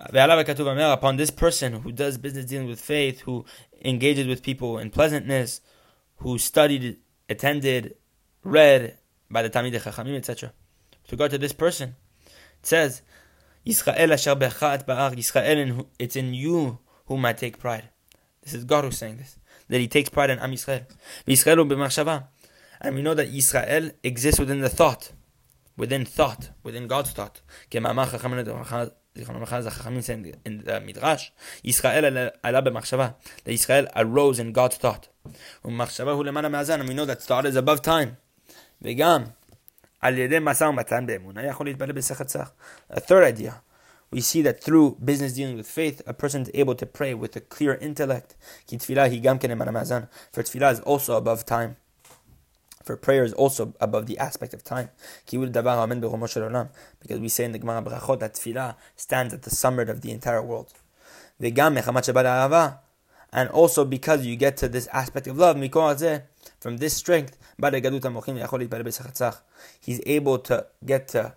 Upon 0.00 1.16
this 1.16 1.30
person 1.30 1.72
who 1.72 1.90
does 1.90 2.18
business 2.18 2.44
dealing 2.44 2.68
with 2.68 2.80
faith, 2.80 3.20
who 3.20 3.44
engages 3.84 4.28
with 4.28 4.42
people 4.44 4.78
in 4.78 4.90
pleasantness, 4.90 5.60
who 6.18 6.38
studied, 6.38 6.98
attended, 7.28 7.96
read 8.44 8.96
by 9.30 9.42
the 9.42 9.50
Talmidei 9.50 9.80
Chachamim, 9.80 10.16
etc. 10.16 10.52
With 11.02 11.12
regard 11.12 11.32
to 11.32 11.38
this 11.38 11.52
person, 11.52 11.96
it 12.26 12.66
says, 12.66 13.02
Yisrael 13.66 14.12
asher 14.12 14.36
Yisrael, 14.36 15.86
it's 15.98 16.16
in 16.16 16.32
you 16.32 16.78
whom 17.06 17.24
I 17.24 17.32
take 17.32 17.58
pride. 17.58 17.88
This 18.47 18.53
is 18.53 18.63
God 18.63 18.83
who's 18.83 18.97
saying 18.97 19.17
this. 19.17 19.37
That 19.69 19.79
He 19.79 19.87
takes 19.87 20.09
pride 20.09 20.29
in 20.29 20.39
Am 20.39 20.51
Yisrael. 20.51 20.85
And 22.81 22.95
we 22.95 23.01
know 23.01 23.13
that 23.13 23.27
Israel 23.27 23.91
exists 24.03 24.39
within 24.39 24.59
the 24.59 24.69
thought, 24.69 25.11
within 25.77 26.05
thought, 26.05 26.49
within 26.63 26.87
God's 26.87 27.11
thought. 27.11 27.41
in 27.71 27.81
the 30.65 30.81
Midrash, 30.85 31.29
Israel 31.63 32.05
ala 32.05 32.61
b'machshava, 32.61 33.15
that 33.43 33.51
Israel 33.51 33.87
arose 33.95 34.39
in 34.39 34.51
God's 34.51 34.75
thought. 34.77 35.07
And 35.63 35.79
we 35.79 36.93
know 36.93 37.05
that 37.05 37.21
thought 37.21 37.45
is 37.45 37.55
above 37.55 37.81
time. 37.81 38.17
וגם 38.83 39.23
על 40.01 40.17
ידי 40.17 40.39
משא 40.41 40.63
ומתן 40.63 41.05
באמונה 41.05 41.45
יכול 41.45 41.65
להתבלע 41.65 41.93
A 42.91 42.99
third 42.99 43.23
idea 43.23 43.53
we 44.10 44.20
see 44.20 44.42
that 44.42 44.62
through 44.62 44.96
business 45.04 45.34
dealing 45.34 45.56
with 45.56 45.68
faith, 45.68 46.00
a 46.06 46.14
person 46.14 46.42
is 46.42 46.50
able 46.54 46.74
to 46.76 46.86
pray 46.86 47.12
with 47.12 47.36
a 47.36 47.40
clear 47.40 47.74
intellect. 47.74 48.36
For 48.66 48.76
tefillah 48.76 50.72
is 50.72 50.80
also 50.80 51.16
above 51.16 51.44
time. 51.44 51.76
For 52.82 52.96
prayer 52.96 53.22
is 53.22 53.34
also 53.34 53.74
above 53.80 54.06
the 54.06 54.16
aspect 54.16 54.54
of 54.54 54.64
time. 54.64 54.88
Because 55.26 55.50
we 57.20 57.28
say 57.28 57.44
in 57.44 57.52
the 57.52 57.58
Gemara 57.58 57.82
Brachot 57.82 58.20
that 58.20 58.32
tefillah 58.32 58.76
stands 58.96 59.34
at 59.34 59.42
the 59.42 59.50
summit 59.50 59.90
of 59.90 60.00
the 60.00 60.10
entire 60.10 60.42
world. 60.42 60.72
And 63.30 63.50
also 63.50 63.84
because 63.84 64.24
you 64.24 64.36
get 64.36 64.56
to 64.56 64.68
this 64.70 64.86
aspect 64.86 65.26
of 65.26 65.36
love, 65.36 65.58
from 66.60 66.78
this 66.78 66.96
strength, 66.96 67.36
he's 69.80 70.00
able 70.06 70.38
to 70.38 70.66
get 70.86 71.08
to 71.08 71.34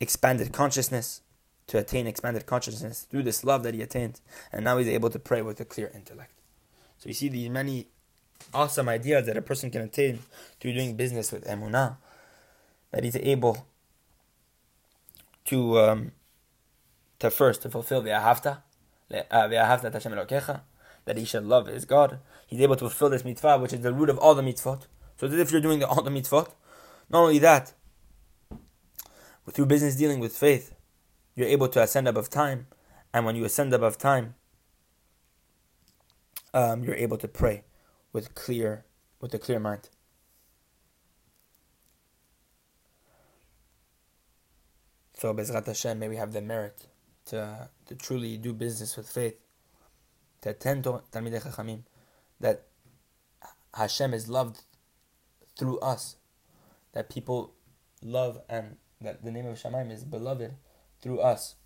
expanded 0.00 0.52
consciousness 0.52 1.20
to 1.66 1.78
attain 1.78 2.06
expanded 2.06 2.46
consciousness 2.46 3.06
through 3.10 3.22
this 3.22 3.44
love 3.44 3.62
that 3.62 3.74
he 3.74 3.82
attained, 3.82 4.20
and 4.52 4.64
now 4.64 4.78
he's 4.78 4.88
able 4.88 5.10
to 5.10 5.18
pray 5.18 5.42
with 5.42 5.60
a 5.60 5.64
clear 5.64 5.90
intellect. 5.94 6.32
So 6.98 7.08
you 7.08 7.14
see 7.14 7.28
these 7.28 7.48
many 7.48 7.88
awesome 8.52 8.88
ideas 8.88 9.26
that 9.26 9.36
a 9.36 9.42
person 9.42 9.70
can 9.70 9.82
attain 9.82 10.20
through 10.60 10.74
doing 10.74 10.96
business 10.96 11.32
with 11.32 11.44
emunah, 11.46 11.96
that 12.90 13.04
he's 13.04 13.16
able 13.16 13.66
to 15.46 15.78
um, 15.78 16.12
to 17.18 17.30
first 17.30 17.62
to 17.62 17.70
fulfill 17.70 18.02
the 18.02 18.10
ahavta, 18.10 18.62
uh, 19.30 19.48
that 19.48 21.18
he 21.18 21.24
should 21.24 21.44
love 21.44 21.66
his 21.66 21.84
God. 21.84 22.18
He's 22.46 22.60
able 22.60 22.76
to 22.76 22.80
fulfill 22.80 23.10
this 23.10 23.24
mitzvah, 23.24 23.58
which 23.58 23.72
is 23.72 23.80
the 23.80 23.92
root 23.92 24.10
of 24.10 24.18
all 24.18 24.34
the 24.34 24.42
mitzvot. 24.42 24.86
So 25.16 25.26
as 25.26 25.34
if 25.34 25.52
you're 25.52 25.60
doing 25.60 25.78
the, 25.78 25.88
all 25.88 26.02
the 26.02 26.10
mitzvot. 26.10 26.50
Not 27.10 27.20
only 27.20 27.38
that, 27.40 27.72
through 29.50 29.66
business 29.66 29.96
dealing 29.96 30.20
with 30.20 30.36
faith, 30.36 30.73
you're 31.34 31.48
able 31.48 31.68
to 31.68 31.82
ascend 31.82 32.08
above 32.08 32.30
time, 32.30 32.66
and 33.12 33.26
when 33.26 33.36
you 33.36 33.44
ascend 33.44 33.72
above 33.72 33.98
time, 33.98 34.34
um, 36.52 36.84
you're 36.84 36.94
able 36.94 37.16
to 37.18 37.28
pray 37.28 37.64
with 38.12 38.34
clear 38.34 38.84
with 39.20 39.34
a 39.34 39.38
clear 39.38 39.58
mind. 39.58 39.88
So 45.14 45.32
Bezrat 45.32 45.66
Hashem, 45.66 45.98
may 45.98 46.08
we 46.08 46.16
have 46.16 46.32
the 46.32 46.42
merit 46.42 46.86
to 47.26 47.68
to 47.86 47.94
truly 47.94 48.36
do 48.36 48.52
business 48.52 48.96
with 48.96 49.08
faith, 49.08 49.36
to 50.42 50.50
attend 50.50 50.84
to 50.84 51.02
Talmidei 51.10 51.42
Chachamim, 51.42 51.82
that 52.40 52.66
Hashem 53.74 54.14
is 54.14 54.28
loved 54.28 54.62
through 55.58 55.78
us, 55.80 56.16
that 56.92 57.08
people 57.08 57.54
love 58.02 58.40
and 58.48 58.76
that 59.00 59.24
the 59.24 59.30
name 59.30 59.46
of 59.46 59.58
Shemaim 59.58 59.90
is 59.90 60.04
beloved 60.04 60.54
through 61.04 61.20
us. 61.20 61.56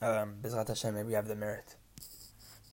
Um, 0.00 0.36
Hashem, 0.68 0.94
may 0.94 1.02
we 1.02 1.12
have 1.12 1.28
the 1.28 1.36
merit. 1.36 1.76